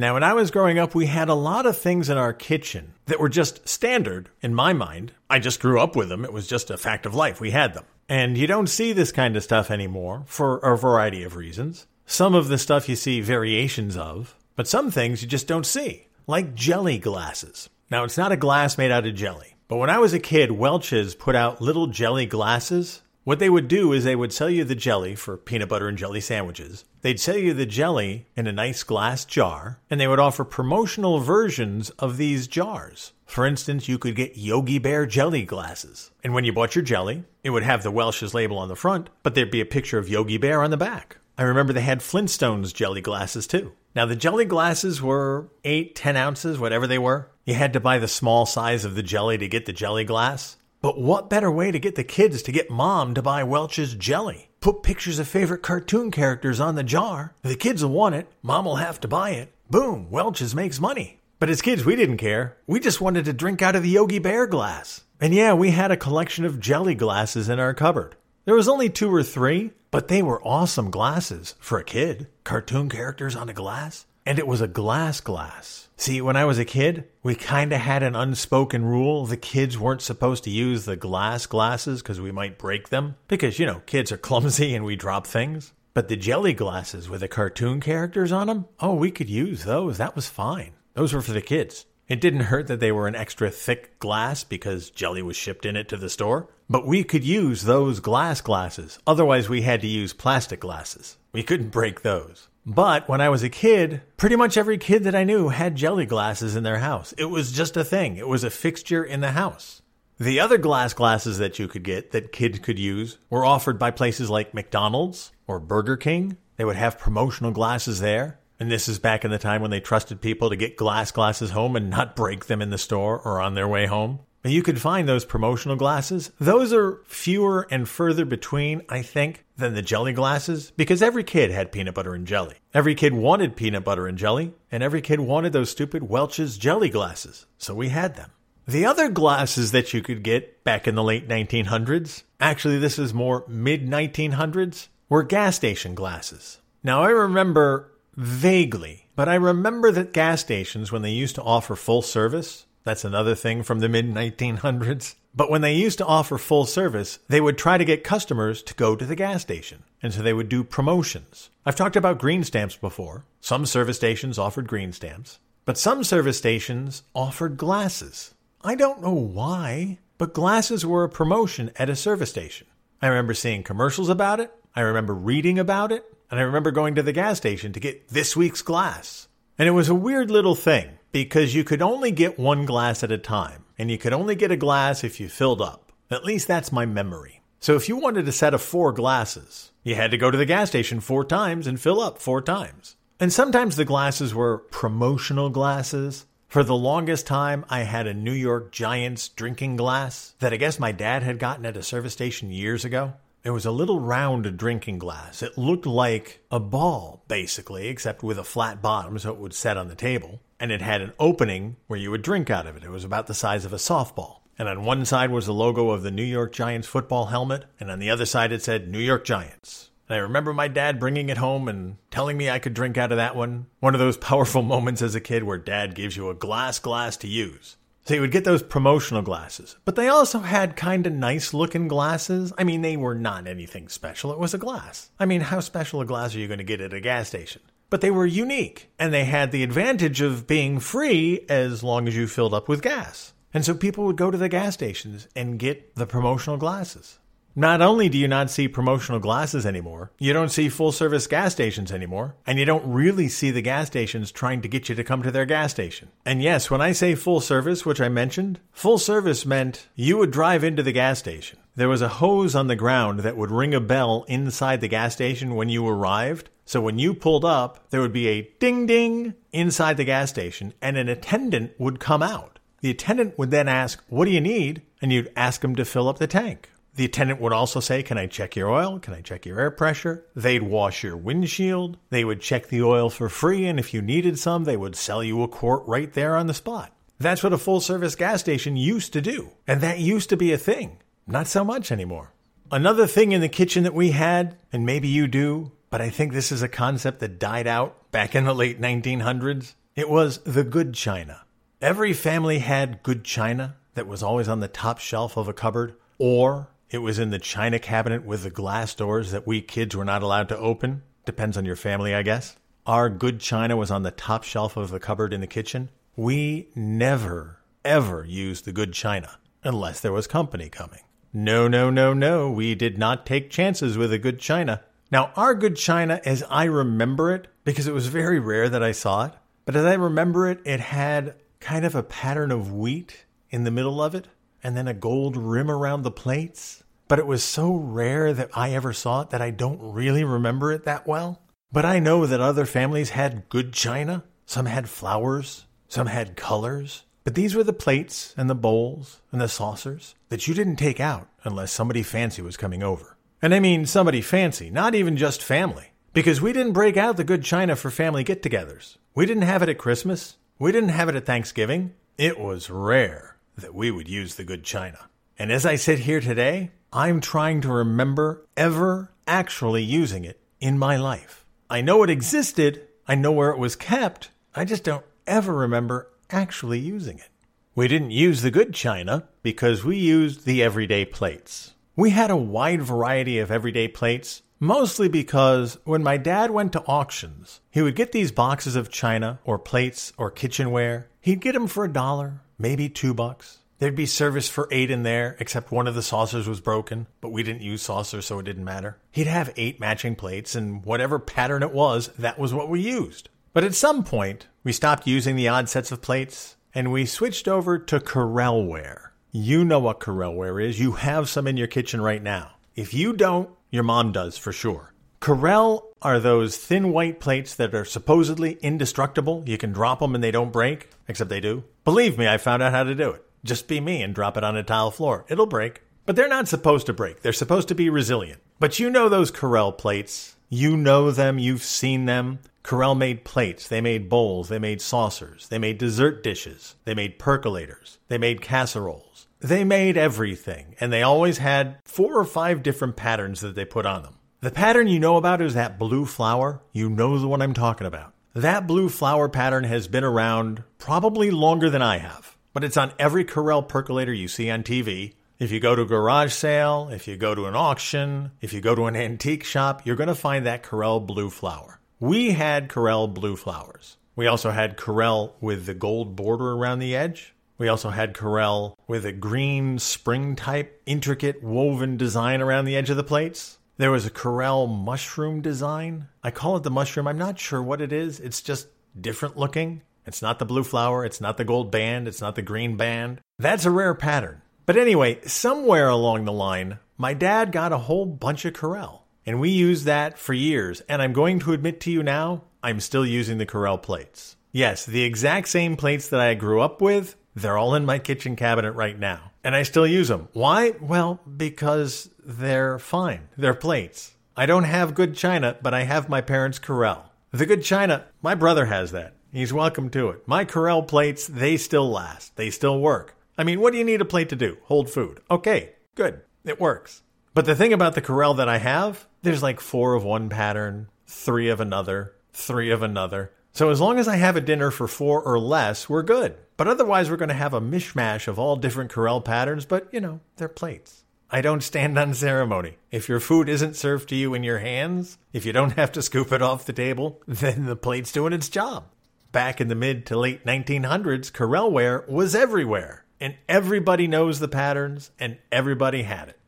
Now, 0.00 0.14
when 0.14 0.22
I 0.22 0.32
was 0.32 0.52
growing 0.52 0.78
up, 0.78 0.94
we 0.94 1.06
had 1.06 1.28
a 1.28 1.34
lot 1.34 1.66
of 1.66 1.76
things 1.76 2.08
in 2.08 2.16
our 2.16 2.32
kitchen 2.32 2.94
that 3.06 3.18
were 3.18 3.28
just 3.28 3.68
standard 3.68 4.28
in 4.40 4.54
my 4.54 4.72
mind. 4.72 5.10
I 5.28 5.40
just 5.40 5.58
grew 5.58 5.80
up 5.80 5.96
with 5.96 6.08
them. 6.08 6.24
It 6.24 6.32
was 6.32 6.46
just 6.46 6.70
a 6.70 6.76
fact 6.76 7.04
of 7.04 7.16
life. 7.16 7.40
We 7.40 7.50
had 7.50 7.74
them. 7.74 7.84
And 8.08 8.38
you 8.38 8.46
don't 8.46 8.68
see 8.68 8.92
this 8.92 9.10
kind 9.10 9.36
of 9.36 9.42
stuff 9.42 9.72
anymore 9.72 10.22
for 10.26 10.58
a 10.58 10.78
variety 10.78 11.24
of 11.24 11.34
reasons. 11.34 11.88
Some 12.06 12.36
of 12.36 12.46
the 12.46 12.58
stuff 12.58 12.88
you 12.88 12.94
see 12.94 13.20
variations 13.20 13.96
of, 13.96 14.36
but 14.54 14.68
some 14.68 14.92
things 14.92 15.20
you 15.20 15.26
just 15.26 15.48
don't 15.48 15.66
see, 15.66 16.06
like 16.28 16.54
jelly 16.54 16.98
glasses. 16.98 17.68
Now, 17.90 18.04
it's 18.04 18.16
not 18.16 18.30
a 18.30 18.36
glass 18.36 18.78
made 18.78 18.92
out 18.92 19.04
of 19.04 19.16
jelly, 19.16 19.56
but 19.66 19.78
when 19.78 19.90
I 19.90 19.98
was 19.98 20.14
a 20.14 20.20
kid, 20.20 20.52
Welch's 20.52 21.16
put 21.16 21.34
out 21.34 21.60
little 21.60 21.88
jelly 21.88 22.24
glasses 22.24 23.02
what 23.28 23.40
they 23.40 23.50
would 23.50 23.68
do 23.68 23.92
is 23.92 24.04
they 24.04 24.16
would 24.16 24.32
sell 24.32 24.48
you 24.48 24.64
the 24.64 24.74
jelly 24.74 25.14
for 25.14 25.36
peanut 25.36 25.68
butter 25.68 25.86
and 25.86 25.98
jelly 25.98 26.18
sandwiches. 26.18 26.86
They'd 27.02 27.20
sell 27.20 27.36
you 27.36 27.52
the 27.52 27.66
jelly 27.66 28.26
in 28.34 28.46
a 28.46 28.52
nice 28.52 28.82
glass 28.82 29.26
jar, 29.26 29.80
and 29.90 30.00
they 30.00 30.08
would 30.08 30.18
offer 30.18 30.46
promotional 30.46 31.20
versions 31.20 31.90
of 31.98 32.16
these 32.16 32.46
jars. 32.46 33.12
For 33.26 33.44
instance, 33.44 33.86
you 33.86 33.98
could 33.98 34.16
get 34.16 34.38
Yogi 34.38 34.78
Bear 34.78 35.04
jelly 35.04 35.42
glasses. 35.42 36.10
And 36.24 36.32
when 36.32 36.46
you 36.46 36.54
bought 36.54 36.74
your 36.74 36.82
jelly, 36.82 37.24
it 37.44 37.50
would 37.50 37.64
have 37.64 37.82
the 37.82 37.90
Welch's 37.90 38.32
label 38.32 38.56
on 38.56 38.68
the 38.68 38.74
front, 38.74 39.10
but 39.22 39.34
there'd 39.34 39.50
be 39.50 39.60
a 39.60 39.66
picture 39.66 39.98
of 39.98 40.08
Yogi 40.08 40.38
Bear 40.38 40.62
on 40.62 40.70
the 40.70 40.78
back. 40.78 41.18
I 41.36 41.42
remember 41.42 41.74
they 41.74 41.82
had 41.82 42.00
Flintstones 42.00 42.72
jelly 42.72 43.02
glasses 43.02 43.46
too. 43.46 43.72
Now, 43.94 44.06
the 44.06 44.16
jelly 44.16 44.46
glasses 44.46 45.02
were 45.02 45.50
8, 45.64 45.94
10 45.94 46.16
ounces, 46.16 46.58
whatever 46.58 46.86
they 46.86 46.98
were. 46.98 47.28
You 47.44 47.52
had 47.52 47.74
to 47.74 47.80
buy 47.80 47.98
the 47.98 48.08
small 48.08 48.46
size 48.46 48.86
of 48.86 48.94
the 48.94 49.02
jelly 49.02 49.36
to 49.36 49.48
get 49.48 49.66
the 49.66 49.74
jelly 49.74 50.04
glass. 50.04 50.56
But 50.80 51.00
what 51.00 51.28
better 51.28 51.50
way 51.50 51.72
to 51.72 51.80
get 51.80 51.96
the 51.96 52.04
kids 52.04 52.40
to 52.42 52.52
get 52.52 52.70
mom 52.70 53.12
to 53.14 53.22
buy 53.22 53.42
Welch's 53.42 53.94
jelly? 53.94 54.50
Put 54.60 54.84
pictures 54.84 55.18
of 55.18 55.26
favorite 55.26 55.62
cartoon 55.62 56.12
characters 56.12 56.60
on 56.60 56.76
the 56.76 56.84
jar. 56.84 57.34
The 57.42 57.56
kids 57.56 57.82
will 57.82 57.90
want 57.90 58.14
it. 58.14 58.28
Mom 58.42 58.64
will 58.64 58.76
have 58.76 59.00
to 59.00 59.08
buy 59.08 59.30
it. 59.30 59.52
Boom, 59.68 60.08
Welch's 60.08 60.54
makes 60.54 60.80
money. 60.80 61.18
But 61.40 61.50
as 61.50 61.62
kids, 61.62 61.84
we 61.84 61.96
didn't 61.96 62.18
care. 62.18 62.58
We 62.68 62.78
just 62.78 63.00
wanted 63.00 63.24
to 63.24 63.32
drink 63.32 63.60
out 63.60 63.74
of 63.74 63.82
the 63.82 63.88
Yogi 63.88 64.20
Bear 64.20 64.46
glass. 64.46 65.02
And 65.20 65.34
yeah, 65.34 65.52
we 65.52 65.70
had 65.70 65.90
a 65.90 65.96
collection 65.96 66.44
of 66.44 66.60
jelly 66.60 66.94
glasses 66.94 67.48
in 67.48 67.58
our 67.58 67.74
cupboard. 67.74 68.14
There 68.44 68.54
was 68.54 68.68
only 68.68 68.88
two 68.88 69.12
or 69.12 69.24
three, 69.24 69.72
but 69.90 70.06
they 70.06 70.22
were 70.22 70.46
awesome 70.46 70.92
glasses 70.92 71.56
for 71.58 71.78
a 71.78 71.84
kid. 71.84 72.28
Cartoon 72.44 72.88
characters 72.88 73.34
on 73.34 73.48
a 73.48 73.52
glass. 73.52 74.06
And 74.28 74.38
it 74.38 74.46
was 74.46 74.60
a 74.60 74.68
glass 74.68 75.22
glass. 75.22 75.88
See, 75.96 76.20
when 76.20 76.36
I 76.36 76.44
was 76.44 76.58
a 76.58 76.66
kid, 76.66 77.08
we 77.22 77.34
kind 77.34 77.72
of 77.72 77.80
had 77.80 78.02
an 78.02 78.14
unspoken 78.14 78.84
rule. 78.84 79.24
The 79.24 79.38
kids 79.38 79.78
weren't 79.78 80.02
supposed 80.02 80.44
to 80.44 80.50
use 80.50 80.84
the 80.84 80.96
glass 80.96 81.46
glasses 81.46 82.02
because 82.02 82.20
we 82.20 82.30
might 82.30 82.58
break 82.58 82.90
them. 82.90 83.16
Because, 83.26 83.58
you 83.58 83.64
know, 83.64 83.80
kids 83.86 84.12
are 84.12 84.18
clumsy 84.28 84.74
and 84.74 84.84
we 84.84 84.96
drop 84.96 85.26
things. 85.26 85.72
But 85.94 86.08
the 86.08 86.16
jelly 86.16 86.52
glasses 86.52 87.08
with 87.08 87.22
the 87.22 87.28
cartoon 87.28 87.80
characters 87.80 88.30
on 88.30 88.48
them, 88.48 88.66
oh, 88.80 88.92
we 88.92 89.10
could 89.10 89.30
use 89.30 89.64
those. 89.64 89.96
That 89.96 90.14
was 90.14 90.28
fine. 90.28 90.72
Those 90.92 91.14
were 91.14 91.22
for 91.22 91.32
the 91.32 91.40
kids. 91.40 91.86
It 92.06 92.20
didn't 92.20 92.40
hurt 92.40 92.66
that 92.66 92.80
they 92.80 92.92
were 92.92 93.08
an 93.08 93.16
extra 93.16 93.50
thick 93.50 93.98
glass 93.98 94.44
because 94.44 94.90
jelly 94.90 95.22
was 95.22 95.36
shipped 95.36 95.64
in 95.64 95.74
it 95.74 95.88
to 95.88 95.96
the 95.96 96.10
store. 96.10 96.50
But 96.68 96.86
we 96.86 97.02
could 97.02 97.24
use 97.24 97.62
those 97.62 98.00
glass 98.00 98.42
glasses. 98.42 98.98
Otherwise, 99.06 99.48
we 99.48 99.62
had 99.62 99.80
to 99.80 99.86
use 99.86 100.12
plastic 100.12 100.60
glasses. 100.60 101.16
We 101.32 101.42
couldn't 101.42 101.70
break 101.70 102.02
those. 102.02 102.48
But 102.68 103.08
when 103.08 103.22
I 103.22 103.30
was 103.30 103.42
a 103.42 103.48
kid, 103.48 104.02
pretty 104.18 104.36
much 104.36 104.58
every 104.58 104.76
kid 104.76 105.04
that 105.04 105.14
I 105.14 105.24
knew 105.24 105.48
had 105.48 105.74
jelly 105.74 106.04
glasses 106.04 106.54
in 106.54 106.64
their 106.64 106.80
house. 106.80 107.14
It 107.16 107.24
was 107.24 107.50
just 107.50 107.78
a 107.78 107.84
thing, 107.84 108.18
it 108.18 108.28
was 108.28 108.44
a 108.44 108.50
fixture 108.50 109.02
in 109.02 109.22
the 109.22 109.32
house. 109.32 109.80
The 110.20 110.38
other 110.38 110.58
glass 110.58 110.92
glasses 110.92 111.38
that 111.38 111.58
you 111.58 111.66
could 111.66 111.82
get 111.82 112.10
that 112.10 112.30
kids 112.30 112.58
could 112.58 112.78
use 112.78 113.16
were 113.30 113.42
offered 113.42 113.78
by 113.78 113.90
places 113.90 114.28
like 114.28 114.52
McDonald's 114.52 115.32
or 115.46 115.58
Burger 115.58 115.96
King. 115.96 116.36
They 116.58 116.64
would 116.66 116.76
have 116.76 116.98
promotional 116.98 117.52
glasses 117.52 118.00
there. 118.00 118.38
And 118.60 118.70
this 118.70 118.86
is 118.86 118.98
back 118.98 119.24
in 119.24 119.30
the 119.30 119.38
time 119.38 119.62
when 119.62 119.70
they 119.70 119.80
trusted 119.80 120.20
people 120.20 120.50
to 120.50 120.56
get 120.56 120.76
glass 120.76 121.10
glasses 121.10 121.52
home 121.52 121.74
and 121.74 121.88
not 121.88 122.16
break 122.16 122.46
them 122.46 122.60
in 122.60 122.68
the 122.68 122.76
store 122.76 123.18
or 123.18 123.40
on 123.40 123.54
their 123.54 123.68
way 123.68 123.86
home. 123.86 124.18
And 124.48 124.54
you 124.54 124.62
could 124.62 124.80
find 124.80 125.06
those 125.06 125.26
promotional 125.26 125.76
glasses. 125.76 126.32
Those 126.40 126.72
are 126.72 127.02
fewer 127.04 127.66
and 127.70 127.86
further 127.86 128.24
between, 128.24 128.80
I 128.88 129.02
think, 129.02 129.44
than 129.58 129.74
the 129.74 129.82
jelly 129.82 130.14
glasses 130.14 130.72
because 130.74 131.02
every 131.02 131.22
kid 131.22 131.50
had 131.50 131.70
peanut 131.70 131.92
butter 131.92 132.14
and 132.14 132.26
jelly. 132.26 132.54
Every 132.72 132.94
kid 132.94 133.12
wanted 133.12 133.56
peanut 133.56 133.84
butter 133.84 134.06
and 134.06 134.16
jelly, 134.16 134.54
and 134.72 134.82
every 134.82 135.02
kid 135.02 135.20
wanted 135.20 135.52
those 135.52 135.68
stupid 135.68 136.04
Welch's 136.04 136.56
jelly 136.56 136.88
glasses. 136.88 137.44
So 137.58 137.74
we 137.74 137.90
had 137.90 138.16
them. 138.16 138.30
The 138.66 138.86
other 138.86 139.10
glasses 139.10 139.72
that 139.72 139.92
you 139.92 140.00
could 140.00 140.22
get 140.22 140.64
back 140.64 140.88
in 140.88 140.94
the 140.94 141.04
late 141.04 141.28
1900s, 141.28 142.22
actually, 142.40 142.78
this 142.78 142.98
is 142.98 143.12
more 143.12 143.44
mid 143.48 143.86
1900s, 143.86 144.88
were 145.10 145.24
gas 145.24 145.56
station 145.56 145.94
glasses. 145.94 146.56
Now, 146.82 147.02
I 147.02 147.10
remember 147.10 147.92
vaguely, 148.16 149.08
but 149.14 149.28
I 149.28 149.34
remember 149.34 149.92
that 149.92 150.14
gas 150.14 150.40
stations, 150.40 150.90
when 150.90 151.02
they 151.02 151.10
used 151.10 151.34
to 151.34 151.42
offer 151.42 151.76
full 151.76 152.00
service, 152.00 152.64
that's 152.84 153.04
another 153.04 153.34
thing 153.34 153.62
from 153.62 153.80
the 153.80 153.88
mid 153.88 154.06
1900s. 154.06 155.14
But 155.34 155.50
when 155.50 155.60
they 155.60 155.74
used 155.74 155.98
to 155.98 156.06
offer 156.06 156.38
full 156.38 156.66
service, 156.66 157.18
they 157.28 157.40
would 157.40 157.58
try 157.58 157.78
to 157.78 157.84
get 157.84 158.02
customers 158.02 158.62
to 158.64 158.74
go 158.74 158.96
to 158.96 159.04
the 159.04 159.14
gas 159.14 159.42
station. 159.42 159.84
And 160.02 160.12
so 160.12 160.22
they 160.22 160.32
would 160.32 160.48
do 160.48 160.64
promotions. 160.64 161.50
I've 161.64 161.76
talked 161.76 161.96
about 161.96 162.18
green 162.18 162.44
stamps 162.44 162.76
before. 162.76 163.24
Some 163.40 163.66
service 163.66 163.96
stations 163.96 164.38
offered 164.38 164.66
green 164.66 164.92
stamps, 164.92 165.38
but 165.64 165.78
some 165.78 166.02
service 166.02 166.38
stations 166.38 167.02
offered 167.14 167.56
glasses. 167.56 168.34
I 168.62 168.74
don't 168.74 169.02
know 169.02 169.12
why, 169.12 169.98
but 170.16 170.34
glasses 170.34 170.84
were 170.84 171.04
a 171.04 171.08
promotion 171.08 171.70
at 171.76 171.90
a 171.90 171.96
service 171.96 172.30
station. 172.30 172.66
I 173.00 173.06
remember 173.06 173.34
seeing 173.34 173.62
commercials 173.62 174.08
about 174.08 174.40
it. 174.40 174.52
I 174.74 174.80
remember 174.80 175.14
reading 175.14 175.58
about 175.58 175.92
it. 175.92 176.04
And 176.30 176.40
I 176.40 176.42
remember 176.42 176.70
going 176.70 176.96
to 176.96 177.02
the 177.02 177.12
gas 177.12 177.38
station 177.38 177.72
to 177.72 177.80
get 177.80 178.08
this 178.08 178.36
week's 178.36 178.62
glass. 178.62 179.28
And 179.58 179.68
it 179.68 179.72
was 179.72 179.88
a 179.88 179.94
weird 179.94 180.30
little 180.30 180.54
thing 180.54 180.97
because 181.12 181.54
you 181.54 181.64
could 181.64 181.82
only 181.82 182.10
get 182.10 182.38
one 182.38 182.66
glass 182.66 183.02
at 183.02 183.12
a 183.12 183.18
time, 183.18 183.64
and 183.78 183.90
you 183.90 183.98
could 183.98 184.12
only 184.12 184.34
get 184.34 184.50
a 184.50 184.56
glass 184.56 185.04
if 185.04 185.20
you 185.20 185.28
filled 185.28 185.62
up. 185.62 185.92
At 186.10 186.24
least 186.24 186.48
that's 186.48 186.72
my 186.72 186.86
memory. 186.86 187.42
So 187.60 187.74
if 187.74 187.88
you 187.88 187.96
wanted 187.96 188.28
a 188.28 188.32
set 188.32 188.54
of 188.54 188.62
four 188.62 188.92
glasses, 188.92 189.72
you 189.82 189.94
had 189.94 190.10
to 190.12 190.18
go 190.18 190.30
to 190.30 190.38
the 190.38 190.46
gas 190.46 190.68
station 190.68 191.00
four 191.00 191.24
times 191.24 191.66
and 191.66 191.80
fill 191.80 192.00
up 192.00 192.18
four 192.18 192.40
times. 192.40 192.96
And 193.18 193.32
sometimes 193.32 193.76
the 193.76 193.84
glasses 193.84 194.34
were 194.34 194.58
promotional 194.58 195.50
glasses. 195.50 196.26
For 196.46 196.62
the 196.62 196.76
longest 196.76 197.26
time, 197.26 197.64
I 197.68 197.80
had 197.80 198.06
a 198.06 198.14
New 198.14 198.32
York 198.32 198.70
Giants 198.70 199.28
drinking 199.28 199.76
glass 199.76 200.34
that 200.38 200.52
I 200.52 200.56
guess 200.56 200.78
my 200.78 200.92
dad 200.92 201.22
had 201.22 201.38
gotten 201.38 201.66
at 201.66 201.76
a 201.76 201.82
service 201.82 202.12
station 202.12 202.52
years 202.52 202.84
ago. 202.84 203.14
It 203.42 203.50
was 203.50 203.66
a 203.66 203.70
little 203.70 204.00
round 204.00 204.56
drinking 204.56 204.98
glass. 204.98 205.42
It 205.42 205.58
looked 205.58 205.86
like 205.86 206.40
a 206.50 206.60
ball, 206.60 207.24
basically, 207.28 207.88
except 207.88 208.22
with 208.22 208.38
a 208.38 208.44
flat 208.44 208.80
bottom 208.80 209.18
so 209.18 209.32
it 209.32 209.38
would 209.38 209.54
set 209.54 209.76
on 209.76 209.88
the 209.88 209.94
table 209.94 210.40
and 210.60 210.72
it 210.72 210.82
had 210.82 211.00
an 211.00 211.12
opening 211.18 211.76
where 211.86 211.98
you 211.98 212.10
would 212.10 212.22
drink 212.22 212.50
out 212.50 212.66
of 212.66 212.76
it. 212.76 212.84
It 212.84 212.90
was 212.90 213.04
about 213.04 213.26
the 213.26 213.34
size 213.34 213.64
of 213.64 213.72
a 213.72 213.76
softball. 213.76 214.40
And 214.58 214.68
on 214.68 214.84
one 214.84 215.04
side 215.04 215.30
was 215.30 215.46
the 215.46 215.54
logo 215.54 215.90
of 215.90 216.02
the 216.02 216.10
New 216.10 216.24
York 216.24 216.52
Giants 216.52 216.88
football 216.88 217.26
helmet, 217.26 217.66
and 217.78 217.90
on 217.90 218.00
the 218.00 218.10
other 218.10 218.26
side 218.26 218.50
it 218.50 218.62
said 218.62 218.88
New 218.88 218.98
York 218.98 219.24
Giants. 219.24 219.90
And 220.08 220.16
I 220.16 220.18
remember 220.18 220.52
my 220.52 220.68
dad 220.68 220.98
bringing 220.98 221.28
it 221.28 221.36
home 221.36 221.68
and 221.68 221.96
telling 222.10 222.36
me 222.36 222.50
I 222.50 222.58
could 222.58 222.74
drink 222.74 222.96
out 222.96 223.12
of 223.12 223.18
that 223.18 223.36
one. 223.36 223.66
One 223.80 223.94
of 223.94 224.00
those 224.00 224.16
powerful 224.30 224.62
moments 224.62 225.02
as 225.02 225.14
a 225.14 225.20
kid 225.20 225.44
where 225.44 225.58
dad 225.58 225.94
gives 225.94 226.16
you 226.16 226.28
a 226.28 226.34
glass 226.34 226.78
glass 226.78 227.16
to 227.18 227.28
use. 227.28 227.76
So 228.04 228.14
you 228.14 228.22
would 228.22 228.32
get 228.32 228.44
those 228.44 228.62
promotional 228.62 229.20
glasses. 229.20 229.76
But 229.84 229.94
they 229.94 230.08
also 230.08 230.38
had 230.38 230.76
kind 230.76 231.06
of 231.06 231.12
nice 231.12 231.52
looking 231.52 231.88
glasses. 231.88 232.54
I 232.56 232.64
mean, 232.64 232.80
they 232.80 232.96
were 232.96 233.14
not 233.14 233.46
anything 233.46 233.90
special. 233.90 234.32
It 234.32 234.38
was 234.38 234.54
a 234.54 234.58
glass. 234.58 235.10
I 235.20 235.26
mean, 235.26 235.42
how 235.42 235.60
special 235.60 236.00
a 236.00 236.06
glass 236.06 236.34
are 236.34 236.38
you 236.38 236.46
going 236.46 236.56
to 236.56 236.64
get 236.64 236.80
at 236.80 236.94
a 236.94 237.02
gas 237.02 237.28
station? 237.28 237.60
But 237.90 238.00
they 238.00 238.10
were 238.10 238.26
unique 238.26 238.90
and 238.98 239.12
they 239.12 239.24
had 239.24 239.50
the 239.50 239.62
advantage 239.62 240.20
of 240.20 240.46
being 240.46 240.78
free 240.78 241.44
as 241.48 241.82
long 241.82 242.06
as 242.08 242.16
you 242.16 242.26
filled 242.26 242.54
up 242.54 242.68
with 242.68 242.82
gas. 242.82 243.32
And 243.54 243.64
so 243.64 243.74
people 243.74 244.04
would 244.04 244.16
go 244.16 244.30
to 244.30 244.38
the 244.38 244.48
gas 244.48 244.74
stations 244.74 245.26
and 245.34 245.58
get 245.58 245.94
the 245.94 246.06
promotional 246.06 246.58
glasses. 246.58 247.17
Not 247.58 247.82
only 247.82 248.08
do 248.08 248.16
you 248.16 248.28
not 248.28 248.52
see 248.52 248.68
promotional 248.68 249.18
glasses 249.18 249.66
anymore, 249.66 250.12
you 250.20 250.32
don't 250.32 250.48
see 250.48 250.68
full 250.68 250.92
service 250.92 251.26
gas 251.26 251.50
stations 251.50 251.90
anymore, 251.90 252.36
and 252.46 252.56
you 252.56 252.64
don't 252.64 252.88
really 252.88 253.26
see 253.26 253.50
the 253.50 253.60
gas 253.60 253.88
stations 253.88 254.30
trying 254.30 254.60
to 254.62 254.68
get 254.68 254.88
you 254.88 254.94
to 254.94 255.02
come 255.02 255.24
to 255.24 255.32
their 255.32 255.44
gas 255.44 255.72
station. 255.72 256.10
And 256.24 256.40
yes, 256.40 256.70
when 256.70 256.80
I 256.80 256.92
say 256.92 257.16
full 257.16 257.40
service, 257.40 257.84
which 257.84 258.00
I 258.00 258.08
mentioned, 258.08 258.60
full 258.70 258.96
service 258.96 259.44
meant 259.44 259.88
you 259.96 260.18
would 260.18 260.30
drive 260.30 260.62
into 260.62 260.84
the 260.84 260.92
gas 260.92 261.18
station. 261.18 261.58
There 261.74 261.88
was 261.88 262.00
a 262.00 262.06
hose 262.06 262.54
on 262.54 262.68
the 262.68 262.76
ground 262.76 263.20
that 263.20 263.36
would 263.36 263.50
ring 263.50 263.74
a 263.74 263.80
bell 263.80 264.24
inside 264.28 264.80
the 264.80 264.86
gas 264.86 265.14
station 265.14 265.56
when 265.56 265.68
you 265.68 265.84
arrived. 265.84 266.50
So 266.64 266.80
when 266.80 267.00
you 267.00 267.12
pulled 267.12 267.44
up, 267.44 267.90
there 267.90 268.00
would 268.00 268.12
be 268.12 268.28
a 268.28 268.48
ding 268.60 268.86
ding 268.86 269.34
inside 269.52 269.96
the 269.96 270.04
gas 270.04 270.30
station, 270.30 270.74
and 270.80 270.96
an 270.96 271.08
attendant 271.08 271.72
would 271.76 271.98
come 271.98 272.22
out. 272.22 272.60
The 272.82 272.90
attendant 272.90 273.36
would 273.36 273.50
then 273.50 273.66
ask, 273.66 274.00
What 274.08 274.26
do 274.26 274.30
you 274.30 274.40
need? 274.40 274.82
And 275.02 275.12
you'd 275.12 275.32
ask 275.34 275.64
him 275.64 275.74
to 275.74 275.84
fill 275.84 276.08
up 276.08 276.18
the 276.18 276.28
tank. 276.28 276.70
The 276.98 277.04
attendant 277.04 277.40
would 277.40 277.52
also 277.52 277.78
say, 277.78 278.02
Can 278.02 278.18
I 278.18 278.26
check 278.26 278.56
your 278.56 278.70
oil? 278.70 278.98
Can 278.98 279.14
I 279.14 279.20
check 279.20 279.46
your 279.46 279.60
air 279.60 279.70
pressure? 279.70 280.24
They'd 280.34 280.64
wash 280.64 281.04
your 281.04 281.16
windshield. 281.16 281.96
They 282.10 282.24
would 282.24 282.40
check 282.40 282.66
the 282.66 282.82
oil 282.82 283.08
for 283.08 283.28
free, 283.28 283.66
and 283.66 283.78
if 283.78 283.94
you 283.94 284.02
needed 284.02 284.36
some, 284.36 284.64
they 284.64 284.76
would 284.76 284.96
sell 284.96 285.22
you 285.22 285.44
a 285.44 285.46
quart 285.46 285.84
right 285.86 286.12
there 286.12 286.34
on 286.34 286.48
the 286.48 286.54
spot. 286.54 286.92
That's 287.20 287.44
what 287.44 287.52
a 287.52 287.58
full 287.58 287.80
service 287.80 288.16
gas 288.16 288.40
station 288.40 288.76
used 288.76 289.12
to 289.12 289.20
do. 289.20 289.50
And 289.64 289.80
that 289.80 290.00
used 290.00 290.28
to 290.30 290.36
be 290.36 290.52
a 290.52 290.58
thing. 290.58 290.98
Not 291.24 291.46
so 291.46 291.62
much 291.62 291.92
anymore. 291.92 292.32
Another 292.72 293.06
thing 293.06 293.30
in 293.30 293.42
the 293.42 293.48
kitchen 293.48 293.84
that 293.84 293.94
we 293.94 294.10
had, 294.10 294.56
and 294.72 294.84
maybe 294.84 295.06
you 295.06 295.28
do, 295.28 295.70
but 295.90 296.00
I 296.00 296.10
think 296.10 296.32
this 296.32 296.50
is 296.50 296.62
a 296.62 296.68
concept 296.68 297.20
that 297.20 297.38
died 297.38 297.68
out 297.68 298.10
back 298.10 298.34
in 298.34 298.42
the 298.42 298.52
late 298.52 298.80
1900s, 298.80 299.74
it 299.94 300.10
was 300.10 300.38
the 300.38 300.64
good 300.64 300.94
china. 300.94 301.44
Every 301.80 302.12
family 302.12 302.58
had 302.58 303.04
good 303.04 303.22
china 303.22 303.76
that 303.94 304.08
was 304.08 304.20
always 304.20 304.48
on 304.48 304.58
the 304.58 304.66
top 304.66 304.98
shelf 304.98 305.36
of 305.36 305.46
a 305.46 305.52
cupboard, 305.52 305.94
or 306.18 306.70
it 306.90 306.98
was 306.98 307.18
in 307.18 307.30
the 307.30 307.38
china 307.38 307.78
cabinet 307.78 308.24
with 308.24 308.42
the 308.42 308.50
glass 308.50 308.94
doors 308.94 309.30
that 309.30 309.46
we 309.46 309.60
kids 309.60 309.94
were 309.94 310.04
not 310.04 310.22
allowed 310.22 310.48
to 310.48 310.58
open. 310.58 311.02
Depends 311.26 311.56
on 311.56 311.64
your 311.64 311.76
family, 311.76 312.14
I 312.14 312.22
guess. 312.22 312.56
Our 312.86 313.10
good 313.10 313.40
china 313.40 313.76
was 313.76 313.90
on 313.90 314.02
the 314.02 314.10
top 314.10 314.44
shelf 314.44 314.76
of 314.76 314.90
the 314.90 314.98
cupboard 314.98 315.34
in 315.34 315.42
the 315.42 315.46
kitchen. 315.46 315.90
We 316.16 316.70
never, 316.74 317.58
ever 317.84 318.24
used 318.24 318.64
the 318.64 318.72
good 318.72 318.94
china 318.94 319.38
unless 319.62 320.00
there 320.00 320.12
was 320.12 320.26
company 320.26 320.70
coming. 320.70 321.00
No, 321.32 321.68
no, 321.68 321.90
no, 321.90 322.14
no. 322.14 322.50
We 322.50 322.74
did 322.74 322.96
not 322.96 323.26
take 323.26 323.50
chances 323.50 323.98
with 323.98 324.10
the 324.10 324.18
good 324.18 324.38
china. 324.38 324.82
Now, 325.10 325.32
our 325.36 325.54
good 325.54 325.76
china, 325.76 326.20
as 326.24 326.42
I 326.48 326.64
remember 326.64 327.34
it, 327.34 327.48
because 327.64 327.86
it 327.86 327.94
was 327.94 328.06
very 328.06 328.40
rare 328.40 328.68
that 328.70 328.82
I 328.82 328.92
saw 328.92 329.26
it, 329.26 329.32
but 329.66 329.76
as 329.76 329.84
I 329.84 329.94
remember 329.94 330.48
it, 330.48 330.60
it 330.64 330.80
had 330.80 331.34
kind 331.60 331.84
of 331.84 331.94
a 331.94 332.02
pattern 332.02 332.50
of 332.50 332.72
wheat 332.72 333.26
in 333.50 333.64
the 333.64 333.70
middle 333.70 334.00
of 334.00 334.14
it 334.14 334.28
and 334.62 334.76
then 334.76 334.88
a 334.88 334.94
gold 334.94 335.36
rim 335.36 335.70
around 335.70 336.02
the 336.02 336.10
plates. 336.10 336.82
But 337.08 337.18
it 337.18 337.26
was 337.26 337.42
so 337.42 337.74
rare 337.74 338.32
that 338.32 338.50
I 338.54 338.72
ever 338.72 338.92
saw 338.92 339.22
it 339.22 339.30
that 339.30 339.40
I 339.40 339.50
don't 339.50 339.80
really 339.80 340.24
remember 340.24 340.72
it 340.72 340.84
that 340.84 341.06
well. 341.06 341.40
But 341.72 341.84
I 341.84 341.98
know 341.98 342.26
that 342.26 342.40
other 342.40 342.66
families 342.66 343.10
had 343.10 343.48
good 343.48 343.72
china. 343.72 344.24
Some 344.46 344.66
had 344.66 344.88
flowers, 344.88 345.66
some 345.88 346.06
had 346.06 346.36
colors. 346.36 347.04
But 347.24 347.34
these 347.34 347.54
were 347.54 347.64
the 347.64 347.72
plates 347.72 348.34
and 348.36 348.48
the 348.48 348.54
bowls 348.54 349.20
and 349.32 349.40
the 349.40 349.48
saucers 349.48 350.14
that 350.28 350.48
you 350.48 350.54
didn't 350.54 350.76
take 350.76 351.00
out 351.00 351.28
unless 351.44 351.72
somebody 351.72 352.02
fancy 352.02 352.42
was 352.42 352.56
coming 352.56 352.82
over. 352.82 353.16
And 353.40 353.54
I 353.54 353.60
mean 353.60 353.86
somebody 353.86 354.20
fancy, 354.20 354.70
not 354.70 354.94
even 354.94 355.16
just 355.16 355.42
family. 355.42 355.92
Because 356.14 356.40
we 356.40 356.52
didn't 356.52 356.72
break 356.72 356.96
out 356.96 357.16
the 357.16 357.24
good 357.24 357.44
china 357.44 357.76
for 357.76 357.90
family 357.90 358.24
get 358.24 358.42
togethers. 358.42 358.96
We 359.14 359.26
didn't 359.26 359.42
have 359.42 359.62
it 359.62 359.68
at 359.68 359.78
Christmas. 359.78 360.36
We 360.58 360.72
didn't 360.72 360.88
have 360.90 361.08
it 361.08 361.14
at 361.14 361.26
Thanksgiving. 361.26 361.94
It 362.16 362.40
was 362.40 362.70
rare 362.70 363.37
that 363.58 363.74
we 363.74 363.90
would 363.90 364.08
use 364.08 364.34
the 364.34 364.44
good 364.44 364.64
china. 364.64 365.10
And 365.38 365.52
as 365.52 365.66
I 365.66 365.76
sit 365.76 366.00
here 366.00 366.20
today, 366.20 366.70
I'm 366.92 367.20
trying 367.20 367.60
to 367.62 367.72
remember 367.72 368.46
ever 368.56 369.12
actually 369.26 369.82
using 369.82 370.24
it 370.24 370.40
in 370.60 370.78
my 370.78 370.96
life. 370.96 371.44
I 371.68 371.80
know 371.80 372.02
it 372.02 372.10
existed, 372.10 372.88
I 373.06 373.14
know 373.14 373.32
where 373.32 373.50
it 373.50 373.58
was 373.58 373.76
kept, 373.76 374.30
I 374.54 374.64
just 374.64 374.84
don't 374.84 375.04
ever 375.26 375.52
remember 375.52 376.10
actually 376.30 376.78
using 376.78 377.18
it. 377.18 377.28
We 377.74 377.88
didn't 377.88 378.10
use 378.10 378.42
the 378.42 378.50
good 378.50 378.74
china 378.74 379.28
because 379.42 379.84
we 379.84 379.98
used 379.98 380.44
the 380.44 380.62
everyday 380.62 381.04
plates. 381.04 381.74
We 381.94 382.10
had 382.10 382.30
a 382.30 382.36
wide 382.36 382.82
variety 382.82 383.38
of 383.38 383.50
everyday 383.50 383.88
plates, 383.88 384.42
mostly 384.60 385.08
because 385.08 385.78
when 385.84 386.02
my 386.02 386.16
dad 386.16 386.50
went 386.50 386.72
to 386.72 386.84
auctions, 386.84 387.60
he 387.70 387.82
would 387.82 387.96
get 387.96 388.12
these 388.12 388.32
boxes 388.32 388.76
of 388.76 388.90
china 388.90 389.38
or 389.44 389.58
plates 389.58 390.12
or 390.16 390.30
kitchenware. 390.30 391.08
He'd 391.20 391.40
get 391.40 391.52
them 391.52 391.66
for 391.66 391.84
a 391.84 391.92
dollar, 391.92 392.42
maybe 392.58 392.88
two 392.88 393.14
bucks. 393.14 393.58
There'd 393.78 393.94
be 393.94 394.06
service 394.06 394.48
for 394.48 394.66
eight 394.72 394.90
in 394.90 395.04
there, 395.04 395.36
except 395.38 395.70
one 395.70 395.86
of 395.86 395.94
the 395.94 396.02
saucers 396.02 396.48
was 396.48 396.60
broken, 396.60 397.06
but 397.20 397.30
we 397.30 397.44
didn't 397.44 397.62
use 397.62 397.82
saucers, 397.82 398.26
so 398.26 398.40
it 398.40 398.44
didn't 398.44 398.64
matter. 398.64 398.98
He'd 399.12 399.28
have 399.28 399.52
eight 399.56 399.78
matching 399.78 400.16
plates, 400.16 400.56
and 400.56 400.84
whatever 400.84 401.20
pattern 401.20 401.62
it 401.62 401.72
was, 401.72 402.08
that 402.18 402.40
was 402.40 402.52
what 402.52 402.68
we 402.68 402.80
used. 402.80 403.28
But 403.52 403.62
at 403.62 403.76
some 403.76 404.02
point, 404.02 404.48
we 404.64 404.72
stopped 404.72 405.06
using 405.06 405.36
the 405.36 405.48
odd 405.48 405.68
sets 405.68 405.92
of 405.92 406.02
plates, 406.02 406.56
and 406.74 406.90
we 406.90 407.06
switched 407.06 407.46
over 407.46 407.78
to 407.78 408.00
Corelleware. 408.00 409.10
You 409.30 409.64
know 409.64 409.78
what 409.78 410.00
Corelleware 410.00 410.62
is. 410.64 410.80
You 410.80 410.92
have 410.92 411.28
some 411.28 411.46
in 411.46 411.56
your 411.56 411.66
kitchen 411.68 412.00
right 412.00 412.22
now. 412.22 412.52
If 412.74 412.92
you 412.94 413.12
don't, 413.12 413.50
your 413.70 413.82
mom 413.82 414.12
does 414.12 414.38
for 414.38 414.52
sure. 414.52 414.94
Corelle 415.20 415.82
are 416.00 416.20
those 416.20 416.56
thin 416.56 416.92
white 416.92 417.20
plates 417.20 417.54
that 417.56 417.74
are 417.74 417.84
supposedly 417.84 418.52
indestructible. 418.62 419.42
You 419.46 419.58
can 419.58 419.72
drop 419.72 419.98
them 419.98 420.14
and 420.14 420.22
they 420.22 420.30
don't 420.30 420.52
break, 420.52 420.90
except 421.08 421.28
they 421.28 421.40
do. 421.40 421.64
Believe 421.84 422.16
me, 422.16 422.28
I 422.28 422.38
found 422.38 422.62
out 422.62 422.72
how 422.72 422.84
to 422.84 422.94
do 422.94 423.10
it. 423.10 423.24
Just 423.44 423.68
be 423.68 423.80
me 423.80 424.02
and 424.02 424.14
drop 424.14 424.36
it 424.36 424.44
on 424.44 424.56
a 424.56 424.62
tile 424.62 424.90
floor. 424.90 425.24
It'll 425.28 425.46
break. 425.46 425.82
But 426.06 426.16
they're 426.16 426.28
not 426.28 426.48
supposed 426.48 426.86
to 426.86 426.92
break. 426.92 427.20
They're 427.20 427.32
supposed 427.32 427.68
to 427.68 427.74
be 427.74 427.90
resilient. 427.90 428.40
But 428.58 428.78
you 428.78 428.90
know 428.90 429.08
those 429.08 429.30
Corelle 429.30 429.76
plates. 429.76 430.36
You 430.48 430.76
know 430.76 431.10
them. 431.10 431.38
You've 431.38 431.62
seen 431.62 432.06
them. 432.06 432.38
Corelle 432.62 432.96
made 432.96 433.24
plates. 433.24 433.68
They 433.68 433.80
made 433.80 434.08
bowls. 434.08 434.48
They 434.48 434.58
made 434.58 434.80
saucers. 434.80 435.48
They 435.48 435.58
made 435.58 435.78
dessert 435.78 436.22
dishes. 436.22 436.74
They 436.84 436.94
made 436.94 437.18
percolators. 437.18 437.98
They 438.08 438.18
made 438.18 438.40
casseroles. 438.40 439.26
They 439.40 439.64
made 439.64 439.96
everything. 439.96 440.74
And 440.80 440.92
they 440.92 441.02
always 441.02 441.38
had 441.38 441.78
four 441.84 442.18
or 442.18 442.24
five 442.24 442.62
different 442.62 442.96
patterns 442.96 443.40
that 443.40 443.54
they 443.54 443.64
put 443.64 443.86
on 443.86 444.02
them. 444.02 444.14
The 444.40 444.50
pattern 444.50 444.88
you 444.88 445.00
know 445.00 445.16
about 445.16 445.42
is 445.42 445.54
that 445.54 445.78
blue 445.78 446.04
flower. 446.04 446.62
You 446.72 446.88
know 446.88 447.18
the 447.18 447.28
one 447.28 447.42
I'm 447.42 447.54
talking 447.54 447.86
about. 447.86 448.14
That 448.34 448.66
blue 448.66 448.88
flower 448.88 449.28
pattern 449.28 449.64
has 449.64 449.88
been 449.88 450.04
around 450.04 450.62
probably 450.78 451.30
longer 451.30 451.70
than 451.70 451.82
I 451.82 451.98
have, 451.98 452.36
but 452.52 452.62
it's 452.62 452.76
on 452.76 452.92
every 452.98 453.24
Corelle 453.24 453.62
percolator 453.62 454.12
you 454.12 454.28
see 454.28 454.48
on 454.50 454.62
TV. 454.62 455.14
If 455.38 455.50
you 455.50 455.60
go 455.60 455.74
to 455.74 455.82
a 455.82 455.86
garage 455.86 456.32
sale, 456.32 456.88
if 456.92 457.08
you 457.08 457.16
go 457.16 457.34
to 457.34 457.46
an 457.46 457.56
auction, 457.56 458.32
if 458.40 458.52
you 458.52 458.60
go 458.60 458.74
to 458.74 458.86
an 458.86 458.96
antique 458.96 459.44
shop, 459.44 459.84
you're 459.84 459.96
going 459.96 460.08
to 460.08 460.14
find 460.14 460.46
that 460.46 460.62
Corelle 460.62 461.00
blue 461.00 461.30
flower. 461.30 461.80
We 462.00 462.32
had 462.32 462.68
Corelle 462.68 463.08
blue 463.12 463.34
flowers. 463.34 463.96
We 464.14 464.26
also 464.26 464.50
had 464.50 464.76
Corelle 464.76 465.34
with 465.40 465.66
the 465.66 465.74
gold 465.74 466.16
border 466.16 466.52
around 466.52 466.80
the 466.80 466.94
edge. 466.94 467.34
We 467.58 467.68
also 467.68 467.90
had 467.90 468.14
Corelle 468.14 468.76
with 468.86 469.04
a 469.04 469.12
green 469.12 469.80
spring 469.80 470.36
type 470.36 470.80
intricate 470.86 471.42
woven 471.42 471.96
design 471.96 472.40
around 472.40 472.64
the 472.64 472.76
edge 472.76 472.88
of 472.88 472.96
the 472.96 473.02
plates. 473.02 473.58
There 473.78 473.90
was 473.90 474.06
a 474.06 474.10
Corelle 474.10 474.68
mushroom 474.68 475.40
design. 475.40 476.08
I 476.22 476.30
call 476.30 476.56
it 476.56 476.62
the 476.62 476.70
mushroom. 476.70 477.08
I'm 477.08 477.18
not 477.18 477.38
sure 477.38 477.62
what 477.62 477.80
it 477.80 477.92
is. 477.92 478.20
It's 478.20 478.40
just 478.40 478.68
different 478.98 479.36
looking. 479.36 479.82
It's 480.06 480.22
not 480.22 480.38
the 480.38 480.46
blue 480.46 480.64
flower. 480.64 481.04
It's 481.04 481.20
not 481.20 481.36
the 481.36 481.44
gold 481.44 481.70
band. 481.70 482.08
It's 482.08 482.20
not 482.20 482.36
the 482.36 482.42
green 482.42 482.76
band. 482.76 483.20
That's 483.38 483.66
a 483.66 483.70
rare 483.70 483.94
pattern. 483.94 484.42
But 484.64 484.76
anyway, 484.76 485.20
somewhere 485.26 485.88
along 485.88 486.24
the 486.24 486.32
line, 486.32 486.78
my 486.96 487.12
dad 487.12 487.52
got 487.52 487.72
a 487.72 487.78
whole 487.78 488.06
bunch 488.06 488.44
of 488.44 488.54
Corelle. 488.54 489.02
And 489.26 489.40
we 489.40 489.50
used 489.50 489.84
that 489.84 490.18
for 490.18 490.32
years. 490.32 490.80
And 490.88 491.02
I'm 491.02 491.12
going 491.12 491.40
to 491.40 491.52
admit 491.52 491.80
to 491.82 491.90
you 491.90 492.02
now, 492.02 492.44
I'm 492.62 492.80
still 492.80 493.04
using 493.04 493.38
the 493.38 493.46
Corelle 493.46 493.78
plates. 493.78 494.36
Yes, 494.50 494.86
the 494.86 495.04
exact 495.04 495.48
same 495.48 495.76
plates 495.76 496.08
that 496.08 496.20
I 496.20 496.34
grew 496.34 496.60
up 496.60 496.80
with, 496.80 497.14
they're 497.40 497.58
all 497.58 497.74
in 497.74 497.84
my 497.86 497.98
kitchen 497.98 498.36
cabinet 498.36 498.72
right 498.72 498.98
now. 498.98 499.32
And 499.44 499.54
I 499.54 499.62
still 499.62 499.86
use 499.86 500.08
them. 500.08 500.28
Why? 500.32 500.74
Well, 500.80 501.20
because 501.36 502.10
they're 502.24 502.78
fine. 502.78 503.28
They're 503.36 503.54
plates. 503.54 504.14
I 504.36 504.46
don't 504.46 504.64
have 504.64 504.94
good 504.94 505.16
china, 505.16 505.56
but 505.62 505.74
I 505.74 505.84
have 505.84 506.08
my 506.08 506.20
parents' 506.20 506.58
Corelle. 506.58 507.10
The 507.32 507.46
good 507.46 507.62
china, 507.62 508.06
my 508.22 508.34
brother 508.34 508.66
has 508.66 508.92
that. 508.92 509.14
He's 509.32 509.52
welcome 509.52 509.90
to 509.90 510.10
it. 510.10 510.26
My 510.26 510.44
Corelle 510.44 510.82
plates, 510.82 511.26
they 511.26 511.56
still 511.56 511.90
last. 511.90 512.36
They 512.36 512.50
still 512.50 512.80
work. 512.80 513.14
I 513.36 513.44
mean, 513.44 513.60
what 513.60 513.72
do 513.72 513.78
you 513.78 513.84
need 513.84 514.00
a 514.00 514.06
plate 514.06 514.30
to 514.30 514.36
do? 514.36 514.56
Hold 514.64 514.90
food. 514.90 515.20
Okay, 515.30 515.74
good. 515.94 516.22
It 516.44 516.60
works. 516.60 517.02
But 517.34 517.44
the 517.44 517.54
thing 517.54 517.72
about 517.72 517.94
the 517.94 518.00
Corelle 518.00 518.34
that 518.34 518.48
I 518.48 518.58
have, 518.58 519.06
there's 519.22 519.42
like 519.42 519.60
four 519.60 519.94
of 519.94 520.04
one 520.04 520.28
pattern, 520.28 520.88
three 521.06 521.48
of 521.50 521.60
another, 521.60 522.14
three 522.32 522.70
of 522.70 522.82
another. 522.82 523.32
So 523.58 523.70
as 523.70 523.80
long 523.80 523.98
as 523.98 524.06
I 524.06 524.14
have 524.14 524.36
a 524.36 524.40
dinner 524.40 524.70
for 524.70 524.86
four 524.86 525.20
or 525.20 525.36
less, 525.36 525.88
we're 525.88 526.04
good. 526.04 526.36
But 526.56 526.68
otherwise, 526.68 527.10
we're 527.10 527.16
going 527.16 527.28
to 527.30 527.34
have 527.34 527.54
a 527.54 527.60
mishmash 527.60 528.28
of 528.28 528.38
all 528.38 528.54
different 528.54 528.88
Corelle 528.88 529.20
patterns, 529.20 529.64
but 529.64 529.92
you 529.92 530.00
know, 530.00 530.20
they're 530.36 530.46
plates. 530.46 531.02
I 531.28 531.40
don't 531.40 531.64
stand 531.64 531.98
on 531.98 532.14
ceremony. 532.14 532.76
If 532.92 533.08
your 533.08 533.18
food 533.18 533.48
isn't 533.48 533.74
served 533.74 534.10
to 534.10 534.14
you 534.14 534.32
in 534.32 534.44
your 534.44 534.60
hands, 534.60 535.18
if 535.32 535.44
you 535.44 535.52
don't 535.52 535.72
have 535.72 535.90
to 535.90 536.02
scoop 536.02 536.30
it 536.30 536.40
off 536.40 536.66
the 536.66 536.72
table, 536.72 537.20
then 537.26 537.66
the 537.66 537.74
plate's 537.74 538.12
doing 538.12 538.32
its 538.32 538.48
job. 538.48 538.84
Back 539.32 539.60
in 539.60 539.66
the 539.66 539.74
mid 539.74 540.06
to 540.06 540.16
late 540.16 540.46
1900s, 540.46 541.32
Corelleware 541.32 542.08
was 542.08 542.36
everywhere. 542.36 543.06
and 543.20 543.34
everybody 543.48 544.06
knows 544.06 544.38
the 544.38 544.46
patterns, 544.46 545.10
and 545.18 545.36
everybody 545.50 546.04
had 546.04 546.28
it. 546.28 546.38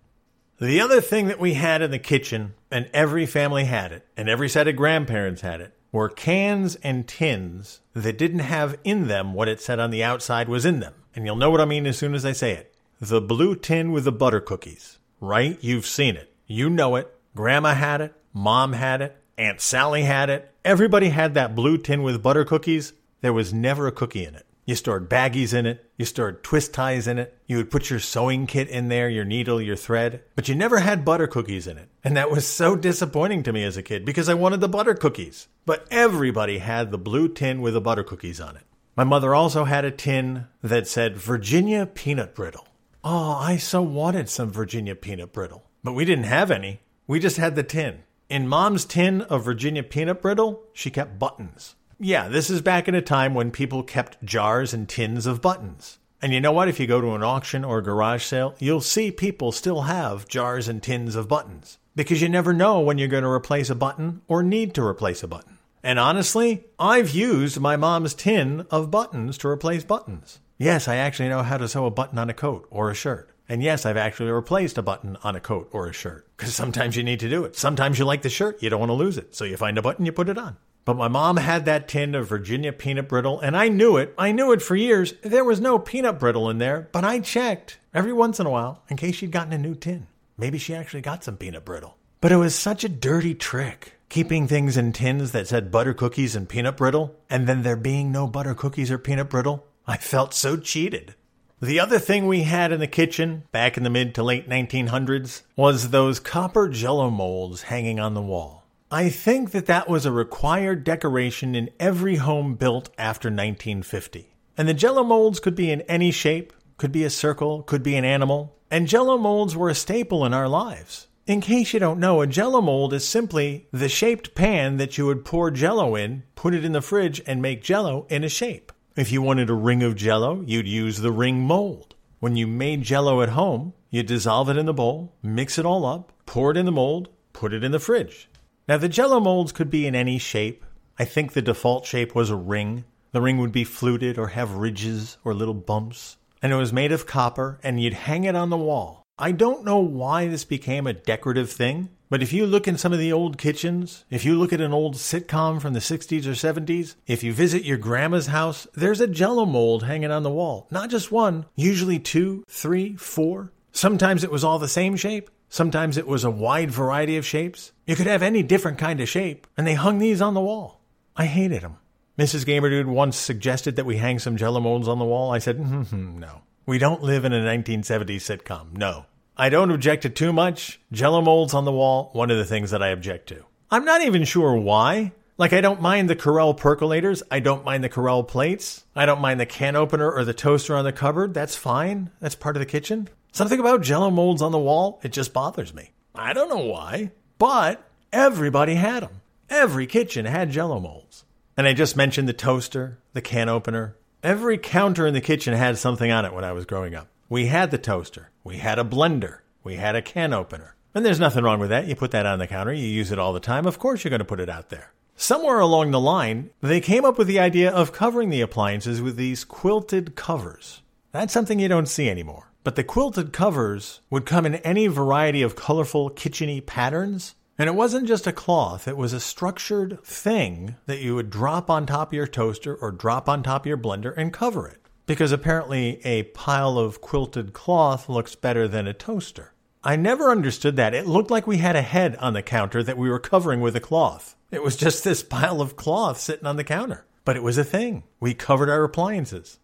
The 0.61 0.81
other 0.81 1.01
thing 1.01 1.27
that 1.27 1.41
we 1.41 1.55
had 1.55 1.83
in 1.83 1.91
the 1.91 1.99
kitchen, 1.99 2.55
and 2.71 2.89
every 2.95 3.27
family 3.27 3.65
had 3.65 3.91
it, 3.91 4.07
and 4.17 4.29
every 4.29 4.49
set 4.49 4.69
of 4.69 4.77
grandparents 4.77 5.41
had 5.41 5.61
it, 5.61 5.75
were 5.93 6.09
cans 6.09 6.77
and 6.77 7.07
tins 7.07 7.81
that 7.95 8.19
didn't 8.19 8.41
have 8.41 8.79
in 8.85 9.09
them 9.09 9.35
what 9.35 9.49
it 9.49 9.61
said 9.61 9.79
on 9.79 9.91
the 9.91 10.05
outside 10.05 10.49
was 10.49 10.65
in 10.65 10.81
them. 10.81 10.95
And 11.15 11.27
you'll 11.27 11.37
know 11.37 11.51
what 11.51 11.61
I 11.61 11.65
mean 11.65 11.87
as 11.87 11.99
soon 11.99 12.15
as 12.15 12.25
I 12.25 12.33
say 12.33 12.53
it. 12.53 12.75
The 13.01 13.21
blue 13.21 13.57
tin 13.57 13.93
with 13.93 14.05
the 14.05 14.13
butter 14.13 14.41
cookies, 14.41 14.99
right? 15.21 15.59
You've 15.61 15.87
seen 15.87 16.17
it. 16.17 16.33
You 16.47 16.71
know 16.71 16.97
it. 16.97 17.13
Grandma 17.35 17.75
had 17.75 18.01
it. 18.01 18.15
Mom 18.33 18.75
had 18.75 19.01
it. 19.03 19.17
Aunt 19.39 19.61
Sally 19.61 20.03
had 20.03 20.31
it. 20.31 20.53
Everybody 20.65 21.09
had 21.09 21.35
that 21.35 21.55
blue 21.55 21.79
tin 21.79 22.03
with 22.03 22.23
butter 22.23 22.45
cookies. 22.45 22.93
There 23.23 23.33
was 23.33 23.53
never 23.53 23.87
a 23.87 23.93
cookie 23.93 24.25
in 24.25 24.35
it. 24.35 24.47
You 24.71 24.77
stored 24.77 25.11
baggies 25.11 25.53
in 25.53 25.67
it. 25.67 25.91
You 25.97 26.05
stored 26.05 26.45
twist 26.45 26.73
ties 26.73 27.09
in 27.09 27.19
it. 27.19 27.37
You 27.49 27.57
would 27.57 27.73
put 27.73 27.91
your 27.91 27.99
sewing 27.99 28.47
kit 28.47 28.69
in 28.69 28.87
there, 28.87 29.09
your 29.09 29.25
needle, 29.25 29.61
your 29.61 29.75
thread, 29.75 30.23
but 30.37 30.49
you 30.49 30.55
never 30.55 30.79
had 30.79 31.05
butter 31.05 31.27
cookies 31.27 31.67
in 31.67 31.77
it. 31.77 31.89
And 32.05 32.17
that 32.17 32.31
was 32.31 32.47
so 32.47 32.77
disappointing 32.77 33.43
to 33.43 33.53
me 33.53 33.65
as 33.65 33.77
a 33.77 33.83
kid 33.83 34.05
because 34.05 34.29
I 34.29 34.35
wanted 34.35 34.61
the 34.61 34.69
butter 34.69 34.95
cookies. 34.95 35.49
But 35.67 35.89
everybody 35.91 36.59
had 36.59 36.93
the 36.93 36.99
blue 36.99 37.29
tin 37.29 37.61
with 37.61 37.75
the 37.75 37.81
butter 37.81 38.05
cookies 38.05 38.41
on 38.41 38.57
it. 38.57 38.63
My 38.95 39.03
mother 39.03 39.35
also 39.35 39.65
had 39.65 39.85
a 39.85 39.91
tin 39.91 40.47
that 40.63 40.87
said 40.87 41.17
Virginia 41.17 41.85
peanut 41.85 42.37
brittle. 42.37 42.69
Oh, 43.03 43.33
I 43.33 43.57
so 43.57 43.83
wanted 43.83 44.29
some 44.29 44.53
Virginia 44.53 44.95
peanut 44.95 45.33
brittle. 45.33 45.65
But 45.83 45.95
we 45.95 46.05
didn't 46.05 46.27
have 46.27 46.53
any. 46.53 46.79
We 47.09 47.19
just 47.19 47.39
had 47.39 47.57
the 47.57 47.65
tin. 47.65 48.05
In 48.29 48.47
mom's 48.47 48.85
tin 48.85 49.23
of 49.23 49.45
Virginia 49.45 49.83
peanut 49.83 50.23
brittle, 50.23 50.63
she 50.73 50.91
kept 50.91 51.19
buttons. 51.19 51.75
Yeah, 52.03 52.29
this 52.29 52.49
is 52.49 52.63
back 52.63 52.89
in 52.89 52.95
a 52.95 53.03
time 53.03 53.35
when 53.35 53.51
people 53.51 53.83
kept 53.83 54.25
jars 54.25 54.73
and 54.73 54.89
tins 54.89 55.27
of 55.27 55.43
buttons. 55.43 55.99
And 56.23 56.33
you 56.33 56.41
know 56.41 56.51
what? 56.51 56.67
If 56.67 56.81
you 56.81 56.87
go 56.87 57.03
to 57.03 57.15
an 57.15 57.23
auction 57.23 57.63
or 57.63 57.77
a 57.77 57.83
garage 57.83 58.25
sale, 58.25 58.55
you'll 58.59 58.81
see 58.81 59.11
people 59.11 59.53
still 59.53 59.83
have 59.83 60.27
jars 60.27 60.67
and 60.67 60.83
tins 60.83 61.15
of 61.15 61.29
buttons. 61.29 61.77
Because 61.95 62.23
you 62.23 62.31
never 62.31 62.55
know 62.55 62.81
when 62.81 62.97
you're 62.97 63.07
going 63.07 63.25
to 63.25 63.29
replace 63.29 63.69
a 63.69 63.75
button 63.75 64.23
or 64.29 64.43
need 64.43 64.73
to 64.77 64.83
replace 64.83 65.23
a 65.23 65.29
button. 65.29 65.59
And 65.83 65.99
honestly, 65.99 66.65
I've 66.79 67.11
used 67.11 67.61
my 67.61 67.77
mom's 67.77 68.15
tin 68.15 68.67
of 68.71 68.91
buttons 68.91 69.37
to 69.37 69.49
replace 69.49 69.85
buttons. 69.85 70.41
Yes, 70.57 70.89
I 70.89 70.97
actually 70.97 71.29
know 71.29 71.43
how 71.43 71.59
to 71.59 71.69
sew 71.69 71.85
a 71.85 71.91
button 71.91 72.19
on 72.19 72.31
a 72.31 72.35
coat 72.35 72.67
or 72.71 72.91
a 72.91 72.95
shirt. 72.95 73.29
And 73.47 73.63
yes, 73.63 73.85
I've 73.85 73.99
actually 73.99 74.31
replaced 74.31 74.79
a 74.79 74.83
button 74.83 75.19
on 75.23 75.37
a 75.37 75.41
coat 75.41 75.69
or 75.71 75.87
a 75.87 75.93
shirt. 75.93 76.27
Because 76.35 76.55
sometimes 76.55 76.97
you 76.97 77.03
need 77.03 77.21
to 77.21 77.29
do 77.29 77.45
it. 77.45 77.57
Sometimes 77.57 77.99
you 77.99 78.07
like 78.07 78.23
the 78.23 78.31
shirt, 78.31 78.63
you 78.63 78.71
don't 78.71 78.81
want 78.81 78.89
to 78.89 78.95
lose 78.95 79.19
it. 79.19 79.35
So 79.35 79.45
you 79.45 79.59
find 79.59 79.77
a 79.77 79.83
button, 79.83 80.07
you 80.07 80.13
put 80.13 80.31
it 80.31 80.39
on. 80.39 80.57
But 80.85 80.97
my 80.97 81.09
mom 81.09 81.37
had 81.37 81.65
that 81.67 81.89
tin 81.89 82.15
of 82.15 82.29
Virginia 82.29 82.73
peanut 82.73 83.09
brittle, 83.09 83.39
and 83.41 83.57
I 83.57 83.69
knew 83.69 83.97
it. 83.97 84.15
I 84.17 84.33
knew 84.33 84.53
it 84.53 84.63
for 84.63 84.77
years. 84.77 85.15
There 85.23 85.45
was 85.45 85.61
no 85.61 85.79
peanut 85.79 86.19
brittle 86.19 86.49
in 86.49 86.59
there, 86.59 86.89
but 86.93 87.05
I 87.05 87.21
checked 87.21 87.79
every 87.93 88.13
once 88.13 88.41
in 88.41 88.47
a 88.47 88.51
while 88.51 88.83
in 88.89 88.97
case 88.97 89.17
she'd 89.17 89.31
gotten 89.31 89.53
a 89.53 89.59
new 89.59 89.75
tin. 89.75 90.07
Maybe 90.39 90.59
she 90.59 90.75
actually 90.75 91.03
got 91.03 91.23
some 91.23 91.37
peanut 91.37 91.65
brittle. 91.65 91.97
But 92.21 92.33
it 92.33 92.37
was 92.37 92.55
such 92.55 92.83
a 92.83 92.89
dirty 92.89 93.35
trick, 93.35 93.95
keeping 94.09 94.49
things 94.49 94.77
in 94.77 94.93
tins 94.93 95.33
that 95.33 95.49
said 95.49 95.71
butter 95.71 95.95
cookies 95.95 96.35
and 96.35 96.49
peanut 96.49 96.77
brittle, 96.77 97.15
and 97.29 97.47
then 97.47 97.63
there 97.63 97.77
being 97.77 98.11
no 98.11 98.27
butter 98.27 98.55
cookies 98.55 98.91
or 98.91 98.99
peanut 98.99 99.29
brittle. 99.29 99.67
I 99.87 99.97
felt 99.97 100.35
so 100.35 100.57
cheated. 100.57 101.15
The 101.63 101.79
other 101.79 101.99
thing 101.99 102.27
we 102.27 102.45
had 102.45 102.73
in 102.73 102.81
the 102.81 102.87
kitchen 102.87 103.45
back 103.53 103.77
in 103.77 103.83
the 103.83 103.91
mid 103.91 104.15
to 104.15 104.23
late 104.23 104.49
1900s 104.49 105.43
was 105.57 105.91
those 105.91 106.19
copper 106.19 106.71
jello 106.71 107.11
molds 107.11 107.63
hanging 107.63 108.01
on 108.01 108.15
the 108.15 108.23
wall. 108.23 108.60
I 108.93 109.09
think 109.09 109.53
that 109.53 109.67
that 109.67 109.89
was 109.89 110.05
a 110.05 110.11
required 110.11 110.83
decoration 110.83 111.55
in 111.55 111.71
every 111.79 112.17
home 112.17 112.57
built 112.57 112.91
after 112.99 113.29
1950. 113.29 114.35
And 114.59 114.69
the 114.69 114.75
jello 114.75 115.05
molds 115.05 115.39
could 115.39 115.55
be 115.55 115.71
in 115.71 115.83
any 115.83 116.11
shape, 116.11 116.53
could 116.77 116.91
be 116.91 117.05
a 117.05 117.11
circle, 117.11 117.63
could 117.63 117.85
be 117.85 117.95
an 117.95 118.05
animal, 118.05 118.57
and 118.69 118.89
jello 118.89 119.17
molds 119.17 119.55
were 119.55 119.69
a 119.69 119.77
staple 119.77 120.25
in 120.25 120.35
our 120.35 120.49
lives. 120.49 121.07
In 121.25 121.41
case 121.41 121.73
you 121.73 121.79
don't 121.79 122.01
know, 122.01 122.21
a 122.21 122.27
jello 122.27 122.61
mold 122.61 122.93
is 122.93 123.07
simply 123.07 123.69
the 123.71 123.89
shaped 123.89 124.35
pan 124.35 124.79
that 124.79 124.99
you 124.99 125.07
would 125.07 125.25
pour 125.25 125.53
jello 125.53 125.95
in, 125.95 126.25
put 126.35 126.53
it 126.53 126.65
in 126.65 126.73
the 126.73 126.83
fridge, 126.83 127.23
and 127.29 127.41
make 127.41 127.63
jello 127.63 128.07
in 128.11 128.25
a 128.25 128.29
shape. 128.29 128.73
If 128.97 129.13
you 129.13 129.23
wanted 129.23 129.51
a 129.51 129.55
ring 129.55 129.85
of 129.85 129.95
jello, 129.95 130.43
you'd 130.45 130.67
use 130.67 130.99
the 130.99 131.13
ring 131.13 131.43
mold. 131.43 131.95
When 132.19 132.35
you 132.35 132.49
made 132.49 132.83
jello 132.83 133.23
at 133.23 133.29
home, 133.29 133.73
you 133.89 134.03
dissolve 134.03 134.49
it 134.49 134.57
in 134.57 134.67
the 134.67 134.75
bowl, 134.75 135.15
mix 135.23 135.59
it 135.61 135.65
all 135.65 135.87
up, 135.87 136.13
pour 136.27 136.51
it 136.51 136.57
in 136.57 136.67
the 136.67 136.73
mold, 136.73 137.09
put 137.33 137.53
it 137.53 137.63
in 137.63 137.71
the 137.71 137.79
fridge. 137.79 138.29
Now, 138.71 138.77
the 138.77 138.89
jello 138.89 139.19
molds 139.19 139.51
could 139.51 139.69
be 139.69 139.85
in 139.85 139.97
any 139.97 140.17
shape. 140.19 140.65
I 140.97 141.05
think 141.05 141.33
the 141.33 141.43
default 141.43 141.87
shape 141.87 142.15
was 142.15 142.31
a 142.31 142.37
ring. 142.37 142.85
The 143.11 143.21
ring 143.21 143.39
would 143.39 143.51
be 143.51 143.65
fluted 143.65 144.17
or 144.17 144.29
have 144.29 144.53
ridges 144.53 145.19
or 145.25 145.35
little 145.35 145.55
bumps. 145.55 146.19
And 146.41 146.53
it 146.53 146.57
was 146.57 146.73
made 146.73 146.93
of 146.93 147.05
copper, 147.05 147.59
and 147.65 147.83
you'd 147.83 147.95
hang 147.95 148.23
it 148.23 148.37
on 148.37 148.49
the 148.49 148.57
wall. 148.57 149.03
I 149.19 149.33
don't 149.33 149.65
know 149.65 149.81
why 149.81 150.29
this 150.29 150.45
became 150.45 150.87
a 150.87 150.93
decorative 150.93 151.51
thing, 151.51 151.89
but 152.11 152.23
if 152.23 152.33
you 152.33 152.47
look 152.47 152.69
in 152.69 152.79
some 152.79 152.93
of 152.93 153.01
the 153.01 153.13
old 153.13 153.39
kitchens, 153.39 154.05
if 154.09 154.25
you 154.25 154.37
look 154.37 154.53
at 154.53 154.61
an 154.61 154.73
old 154.73 154.95
sitcom 154.95 155.61
from 155.61 155.73
the 155.73 155.81
60s 155.81 156.25
or 156.27 156.31
70s, 156.31 156.95
if 157.09 157.25
you 157.25 157.33
visit 157.33 157.65
your 157.65 157.77
grandma's 157.77 158.29
house, 158.29 158.69
there's 158.75 159.01
a 159.01 159.09
jello 159.09 159.47
mold 159.47 159.83
hanging 159.83 160.13
on 160.13 160.23
the 160.23 160.31
wall. 160.31 160.69
Not 160.71 160.91
just 160.91 161.11
one, 161.11 161.45
usually 161.57 161.99
two, 161.99 162.45
three, 162.49 162.95
four. 162.95 163.51
Sometimes 163.73 164.23
it 164.23 164.31
was 164.31 164.45
all 164.45 164.61
the 164.61 164.69
same 164.69 164.95
shape. 164.95 165.29
Sometimes 165.53 165.99
it 165.99 166.07
was 166.07 166.23
a 166.23 166.31
wide 166.31 166.71
variety 166.71 167.17
of 167.17 167.27
shapes. 167.27 167.73
You 167.85 167.97
could 167.97 168.07
have 168.07 168.23
any 168.23 168.43
different 168.45 168.79
kind 168.79 169.01
of 169.01 169.09
shape, 169.09 169.49
and 169.57 169.67
they 169.67 169.75
hung 169.75 169.99
these 169.99 170.23
on 170.23 170.33
the 170.33 170.41
wall. 170.41 170.81
I 171.17 171.27
hated 171.27 171.63
them. 171.63 171.77
Mrs. 172.17 172.47
Gamerdude 172.47 172.87
once 172.87 173.17
suggested 173.17 173.75
that 173.75 173.85
we 173.85 173.97
hang 173.97 174.21
some 174.21 174.37
jello 174.37 174.61
molds 174.61 174.87
on 174.87 175.01
the 175.01 175.05
wall. 175.05 175.33
I 175.33 175.39
said, 175.39 175.59
mm-hmm, 175.59 176.19
no. 176.21 176.43
We 176.67 176.79
don't 176.79 177.03
live 177.03 177.25
in 177.25 177.33
a 177.33 177.41
1970s 177.41 178.21
sitcom. 178.21 178.77
No. 178.77 179.07
I 179.37 179.49
don't 179.49 179.73
object 179.73 180.03
to 180.03 180.09
too 180.09 180.33
much. 180.33 180.81
Jello 180.93 181.21
molds 181.21 181.53
on 181.53 181.65
the 181.65 181.73
wall, 181.73 182.11
one 182.13 182.31
of 182.31 182.39
the 182.39 182.45
things 182.45 182.71
that 182.71 182.83
I 182.83 182.89
object 182.89 183.29
to. 183.31 183.45
I'm 183.73 183.85
not 183.85 184.03
even 184.03 184.25
sure 184.25 184.55
why. 184.55 185.13
Like, 185.37 185.53
I 185.53 185.63
don't 185.63 185.81
mind 185.81 186.09
the 186.09 186.17
Corelle 186.17 186.55
percolators. 186.55 187.23
I 187.31 187.41
don't 187.41 187.65
mind 187.65 187.83
the 187.83 187.89
Corelle 187.89 188.23
plates. 188.23 188.85
I 188.95 189.07
don't 189.07 189.23
mind 189.23 189.41
the 189.41 189.47
can 189.47 189.75
opener 189.75 190.13
or 190.13 190.25
the 190.25 190.35
toaster 190.35 190.77
on 190.77 190.85
the 190.85 190.93
cupboard. 190.93 191.35
That's 191.35 191.57
fine. 191.57 192.11
That's 192.21 192.37
part 192.37 192.57
of 192.57 192.61
the 192.61 192.67
kitchen. 192.67 193.09
Something 193.33 193.61
about 193.61 193.83
jello 193.83 194.11
molds 194.11 194.43
on 194.43 194.53
the 194.53 194.59
wall, 194.59 195.01
it 195.03 195.13
just 195.13 195.33
bothers 195.33 195.73
me. 195.73 195.93
I 196.15 196.33
don't 196.33 196.49
know 196.49 196.65
why, 196.65 197.13
but 197.39 197.83
everybody 198.13 198.75
had 198.75 199.03
them. 199.03 199.21
Every 199.49 199.87
kitchen 199.87 200.25
had 200.25 200.51
jello 200.51 200.81
molds. 200.81 201.25
And 201.57 201.67
I 201.67 201.73
just 201.73 201.97
mentioned 201.97 202.29
the 202.29 202.33
toaster, 202.33 202.99
the 203.13 203.21
can 203.21 203.49
opener. 203.49 203.97
Every 204.23 204.59
counter 204.59 205.07
in 205.07 205.15
the 205.15 205.21
kitchen 205.21 205.55
had 205.55 205.79
something 205.79 206.11
on 206.11 206.25
it 206.25 206.35
when 206.35 206.45
I 206.45 206.53
was 206.53 206.67
growing 206.67 206.95
up. 206.95 207.09
We 207.29 207.47
had 207.47 207.71
the 207.71 207.79
toaster, 207.79 208.31
we 208.43 208.59
had 208.59 208.79
a 208.79 208.85
blender, 208.85 209.39
we 209.63 209.77
had 209.77 209.95
a 209.95 210.03
can 210.03 210.33
opener. 210.33 210.75
And 210.95 211.07
there's 211.07 211.21
nothing 211.21 211.45
wrong 211.45 211.61
with 211.61 211.71
that. 211.71 211.87
You 211.87 211.95
put 211.95 212.11
that 212.11 212.27
on 212.27 212.41
the 212.41 212.49
counter, 212.49 212.73
you 212.73 212.87
use 212.87 213.13
it 213.13 213.19
all 213.19 213.33
the 213.33 213.39
time. 213.39 213.67
Of 213.67 213.79
course, 213.79 214.03
you're 214.03 214.11
going 214.11 214.19
to 214.19 214.25
put 214.25 214.41
it 214.41 214.51
out 214.51 214.71
there. 214.71 214.93
Somewhere 215.15 215.61
along 215.61 215.93
the 215.93 216.01
line, 216.01 216.51
they 216.61 216.81
came 216.81 217.05
up 217.05 217.19
with 217.19 217.29
the 217.29 217.39
idea 217.39 217.71
of 217.71 217.93
covering 217.93 218.31
the 218.31 218.41
appliances 218.41 219.01
with 219.01 219.17
these 219.17 219.45
quilted 219.45 220.17
covers. 220.17 220.83
That's 221.13 221.33
something 221.33 221.61
you 221.61 221.69
don't 221.69 221.89
see 221.89 222.09
anymore. 222.09 222.50
But 222.63 222.77
the 222.77 222.85
quilted 222.85 223.33
covers 223.33 224.01
would 224.11 224.27
come 224.27 224.45
in 224.45 224.57
any 224.57 224.87
variety 224.87 225.41
of 225.43 225.57
colorful, 225.57 226.11
kitcheny 226.11 226.65
patterns. 226.65 227.35
And 227.59 227.69
it 227.69 227.75
wasn't 227.75 228.09
just 228.09 228.27
a 228.27 228.33
cloth, 228.33 228.89
it 228.89 228.97
was 228.97 229.13
a 229.13 229.21
structured 229.21 230.03
thing 230.03 230.77
that 230.87 231.01
you 231.01 231.15
would 231.15 231.29
drop 231.29 231.69
on 231.69 231.85
top 231.85 232.09
of 232.09 232.15
your 232.15 232.27
toaster 232.27 232.75
or 232.75 232.91
drop 232.91 233.29
on 233.29 233.43
top 233.43 233.63
of 233.63 233.67
your 233.67 233.77
blender 233.77 234.15
and 234.17 234.33
cover 234.33 234.67
it. 234.67 234.79
Because 235.07 235.33
apparently 235.33 236.01
a 236.05 236.23
pile 236.23 236.79
of 236.79 237.01
quilted 237.01 237.53
cloth 237.53 238.09
looks 238.09 238.35
better 238.35 238.67
than 238.67 238.87
a 238.87 238.95
toaster. 238.95 239.53
I 239.83 239.97
never 239.97 240.31
understood 240.31 240.77
that. 240.77 240.95
It 240.95 241.07
looked 241.07 241.31
like 241.31 241.47
we 241.47 241.59
had 241.59 241.77
a 241.77 241.83
head 241.83 242.17
on 242.17 242.35
the 242.35 242.43
counter 242.43 242.83
that 242.83 242.99
we 242.99 243.09
were 243.09 243.19
covering 243.19 243.61
with 243.61 243.75
a 243.77 243.81
cloth. 243.81 244.37
It 244.51 244.63
was 244.63 244.77
just 244.77 245.05
this 245.05 245.23
pile 245.23 245.61
of 245.61 245.77
cloth 245.77 246.19
sitting 246.19 246.47
on 246.47 246.57
the 246.57 246.65
counter. 246.65 247.07
But 247.25 247.37
it 247.37 247.43
was 247.43 247.59
a 247.59 247.65
thing. 247.65 248.05
We 248.21 248.35
covered 248.35 248.69
our 248.69 248.85
appliances. 248.85 249.59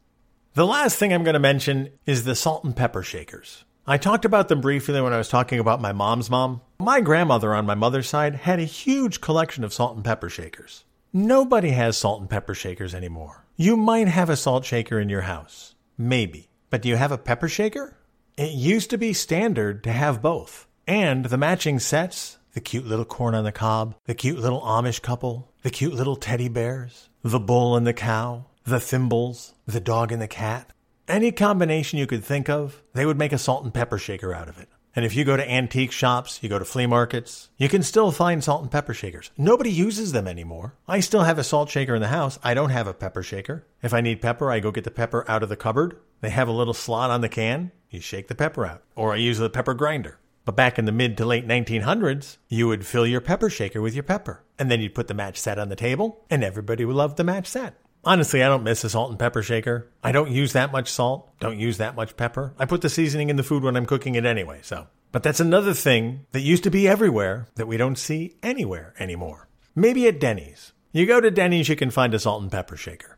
The 0.57 0.67
last 0.67 0.97
thing 0.97 1.13
I'm 1.13 1.23
going 1.23 1.35
to 1.35 1.39
mention 1.39 1.91
is 2.07 2.25
the 2.25 2.35
salt 2.35 2.65
and 2.65 2.75
pepper 2.75 3.03
shakers. 3.03 3.67
I 3.87 3.99
talked 3.99 4.25
about 4.25 4.49
them 4.49 4.63
briefly 4.63 4.99
when 5.03 5.13
I 5.13 5.19
was 5.19 5.29
talking 5.29 5.59
about 5.59 5.83
my 5.83 5.93
mom's 5.93 6.31
mom. 6.31 6.63
My 6.79 7.03
grandmother 7.03 7.55
on 7.55 7.67
my 7.67 7.75
mother's 7.75 8.09
side 8.09 8.37
had 8.37 8.59
a 8.59 8.65
huge 8.65 9.21
collection 9.21 9.65
of 9.65 9.75
salt 9.75 9.97
and 9.97 10.03
pepper 10.03 10.31
shakers. 10.31 10.87
Nobody 11.13 11.73
has 11.73 11.99
salt 11.99 12.23
and 12.23 12.31
pepper 12.31 12.55
shakers 12.55 12.95
anymore. 12.95 13.45
You 13.57 13.77
might 13.77 14.09
have 14.09 14.31
a 14.31 14.37
salt 14.37 14.65
shaker 14.65 14.99
in 14.99 15.11
your 15.11 15.21
house. 15.21 15.75
Maybe. 15.99 16.49
But 16.71 16.81
do 16.81 16.89
you 16.89 16.97
have 16.97 17.13
a 17.13 17.19
pepper 17.19 17.51
shaker? 17.51 17.95
It 18.39 18.53
used 18.53 18.89
to 18.89 18.97
be 18.97 19.13
standard 19.13 19.85
to 19.85 19.93
have 19.93 20.23
both. 20.23 20.67
And 20.87 21.27
the 21.27 21.37
matching 21.37 21.81
sets, 21.81 22.39
the 22.55 22.63
cute 22.63 22.87
little 22.87 23.05
corn 23.05 23.35
on 23.35 23.45
the 23.45 23.53
cob, 23.53 23.95
the 24.07 24.15
cute 24.15 24.39
little 24.39 24.63
Amish 24.63 25.03
couple, 25.03 25.53
the 25.61 25.71
cute 25.71 25.93
little 25.93 26.17
teddy 26.17 26.49
bears, 26.49 27.11
the 27.23 27.41
bull 27.41 27.77
and 27.77 27.87
the 27.87 27.93
cow, 27.93 28.47
the 28.67 28.81
thimbles, 28.81 29.55
the 29.65 29.81
dog 29.81 30.11
and 30.11 30.21
the 30.21 30.27
cat. 30.27 30.73
Any 31.07 31.31
combination 31.31 32.01
you 32.01 32.07
could 32.09 32.25
think 32.25 32.49
of, 32.49 32.83
they 32.95 33.07
would 33.07 33.17
make 33.17 33.33
a 33.33 33.39
salt 33.39 33.63
and 33.63 33.73
pepper 33.73 33.97
shaker 33.97 34.35
out 34.35 34.49
of 34.49 34.59
it. 34.59 34.69
And 34.97 35.05
if 35.05 35.15
you 35.15 35.25
go 35.25 35.37
to 35.37 35.49
antique 35.51 35.93
shops, 35.93 36.43
you 36.43 36.49
go 36.49 36.59
to 36.59 36.65
flea 36.65 36.87
markets, 36.87 37.51
you 37.59 37.69
can 37.69 37.85
still 37.85 38.11
find 38.11 38.43
salt 38.43 38.63
and 38.63 38.71
pepper 38.71 38.93
shakers. 38.93 39.31
Nobody 39.37 39.71
uses 39.71 40.11
them 40.11 40.27
anymore. 40.27 40.75
I 40.89 40.99
still 41.01 41.23
have 41.23 41.39
a 41.39 41.45
salt 41.45 41.69
shaker 41.69 41.95
in 41.95 42.01
the 42.01 42.09
house. 42.09 42.41
I 42.43 42.55
don't 42.55 42.71
have 42.71 42.89
a 42.89 42.95
pepper 42.95 43.23
shaker. 43.23 43.65
If 43.83 43.95
I 43.95 44.01
need 44.01 44.21
pepper, 44.21 44.51
I 44.51 44.59
go 44.59 44.73
get 44.73 44.85
the 44.85 44.91
pepper 44.91 45.25
out 45.29 45.45
of 45.45 45.49
the 45.49 45.57
cupboard. 45.57 45.99
they 46.21 46.31
have 46.31 46.49
a 46.49 46.53
little 46.53 46.75
slot 46.75 47.11
on 47.11 47.21
the 47.21 47.29
can. 47.29 47.71
You 47.91 48.01
shake 48.01 48.27
the 48.27 48.35
pepper 48.35 48.67
out. 48.67 48.83
Or 48.97 49.13
I 49.13 49.17
use 49.17 49.39
the 49.39 49.51
pepper 49.51 49.75
grinder. 49.75 50.19
But 50.45 50.57
back 50.57 50.79
in 50.79 50.87
the 50.87 50.93
mid 50.93 51.17
to 51.19 51.27
late 51.27 51.47
1900s, 51.47 52.39
you 52.49 52.67
would 52.67 52.87
fill 52.87 53.07
your 53.07 53.21
pepper 53.21 53.51
shaker 53.51 53.81
with 53.81 53.95
your 53.95 54.03
pepper. 54.03 54.45
And 54.59 54.71
then 54.71 54.81
you'd 54.81 54.95
put 54.95 55.09
the 55.09 55.15
match 55.15 55.39
set 55.39 55.59
on 55.59 55.69
the 55.69 55.77
table, 55.77 56.25
and 56.31 56.43
everybody 56.43 56.85
would 56.85 56.97
love 56.97 57.17
the 57.17 57.25
match 57.25 57.47
set. 57.47 57.77
Honestly, 58.07 58.41
I 58.41 58.47
don't 58.47 58.63
miss 58.63 58.85
a 58.85 58.89
salt 58.89 59.11
and 59.11 59.19
pepper 59.19 59.43
shaker. 59.43 59.91
I 60.01 60.13
don't 60.13 60.31
use 60.31 60.53
that 60.53 60.71
much 60.71 60.89
salt, 60.89 61.29
don't 61.41 61.59
use 61.59 61.79
that 61.79 61.97
much 61.97 62.17
pepper. 62.17 62.55
I 62.57 62.65
put 62.65 62.81
the 62.81 62.89
seasoning 62.89 63.31
in 63.31 63.37
the 63.37 63.43
food 63.43 63.65
when 63.65 63.77
I'm 63.77 63.85
cooking 63.85 64.15
it 64.15 64.25
anyway, 64.25 64.61
so. 64.63 64.87
But 65.11 65.25
that's 65.25 65.41
another 65.41 65.75
thing 65.75 66.25
that 66.31 66.43
used 66.43 66.63
to 66.63 66.71
be 66.71 66.87
everywhere 66.87 67.49
that 67.57 67.67
we 67.67 67.77
don't 67.77 67.99
see 67.99 68.37
anywhere 68.45 68.95
anymore. 69.01 69.49
Maybe 69.75 70.07
at 70.07 70.21
Denny's. 70.21 70.73
You 70.93 71.05
go 71.05 71.21
to 71.21 71.33
Denny's, 71.33 71.69
you 71.69 71.75
can 71.75 71.91
find 71.91 72.15
a 72.15 72.21
salt 72.21 72.43
and 72.43 72.53
pepper 72.53 72.77
shaker. 72.77 73.16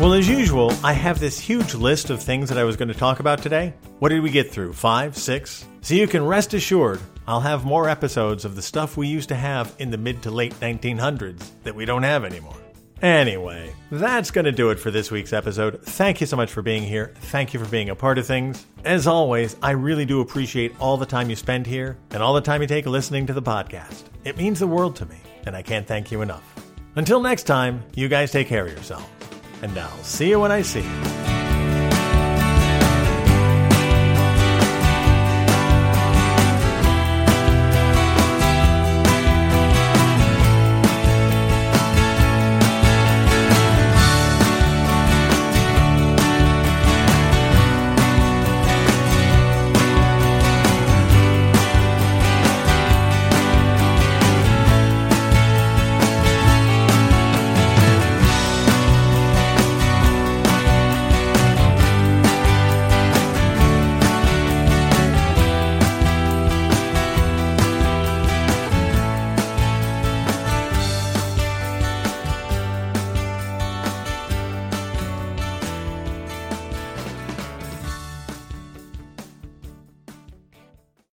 Well, 0.00 0.14
as 0.14 0.26
usual, 0.26 0.72
I 0.82 0.94
have 0.94 1.20
this 1.20 1.38
huge 1.38 1.74
list 1.74 2.08
of 2.08 2.22
things 2.22 2.48
that 2.48 2.56
I 2.56 2.64
was 2.64 2.74
going 2.74 2.88
to 2.88 2.94
talk 2.94 3.20
about 3.20 3.42
today. 3.42 3.74
What 3.98 4.08
did 4.08 4.22
we 4.22 4.30
get 4.30 4.50
through? 4.50 4.72
Five? 4.72 5.14
Six? 5.14 5.66
So 5.82 5.92
you 5.92 6.08
can 6.08 6.24
rest 6.24 6.54
assured 6.54 7.02
I'll 7.26 7.40
have 7.40 7.66
more 7.66 7.86
episodes 7.86 8.46
of 8.46 8.56
the 8.56 8.62
stuff 8.62 8.96
we 8.96 9.08
used 9.08 9.28
to 9.28 9.34
have 9.34 9.74
in 9.78 9.90
the 9.90 9.98
mid 9.98 10.22
to 10.22 10.30
late 10.30 10.54
1900s 10.54 11.50
that 11.64 11.74
we 11.74 11.84
don't 11.84 12.02
have 12.02 12.24
anymore. 12.24 12.56
Anyway, 13.02 13.74
that's 13.90 14.30
going 14.30 14.46
to 14.46 14.52
do 14.52 14.70
it 14.70 14.80
for 14.80 14.90
this 14.90 15.10
week's 15.10 15.34
episode. 15.34 15.82
Thank 15.82 16.22
you 16.22 16.26
so 16.26 16.36
much 16.36 16.50
for 16.50 16.62
being 16.62 16.82
here. 16.82 17.12
Thank 17.16 17.52
you 17.52 17.60
for 17.62 17.70
being 17.70 17.90
a 17.90 17.94
part 17.94 18.16
of 18.16 18.26
things. 18.26 18.64
As 18.86 19.06
always, 19.06 19.54
I 19.62 19.72
really 19.72 20.06
do 20.06 20.22
appreciate 20.22 20.74
all 20.80 20.96
the 20.96 21.04
time 21.04 21.28
you 21.28 21.36
spend 21.36 21.66
here 21.66 21.98
and 22.12 22.22
all 22.22 22.32
the 22.32 22.40
time 22.40 22.62
you 22.62 22.66
take 22.66 22.86
listening 22.86 23.26
to 23.26 23.34
the 23.34 23.42
podcast. 23.42 24.04
It 24.24 24.38
means 24.38 24.60
the 24.60 24.66
world 24.66 24.96
to 24.96 25.04
me, 25.04 25.18
and 25.44 25.54
I 25.54 25.60
can't 25.60 25.86
thank 25.86 26.10
you 26.10 26.22
enough. 26.22 26.54
Until 26.96 27.20
next 27.20 27.42
time, 27.42 27.82
you 27.94 28.08
guys 28.08 28.32
take 28.32 28.48
care 28.48 28.64
of 28.64 28.72
yourselves 28.72 29.19
and 29.62 29.78
I'll 29.78 30.02
see 30.02 30.30
you 30.30 30.40
when 30.40 30.52
I 30.52 30.62
see 30.62 30.80
you. 30.80 31.39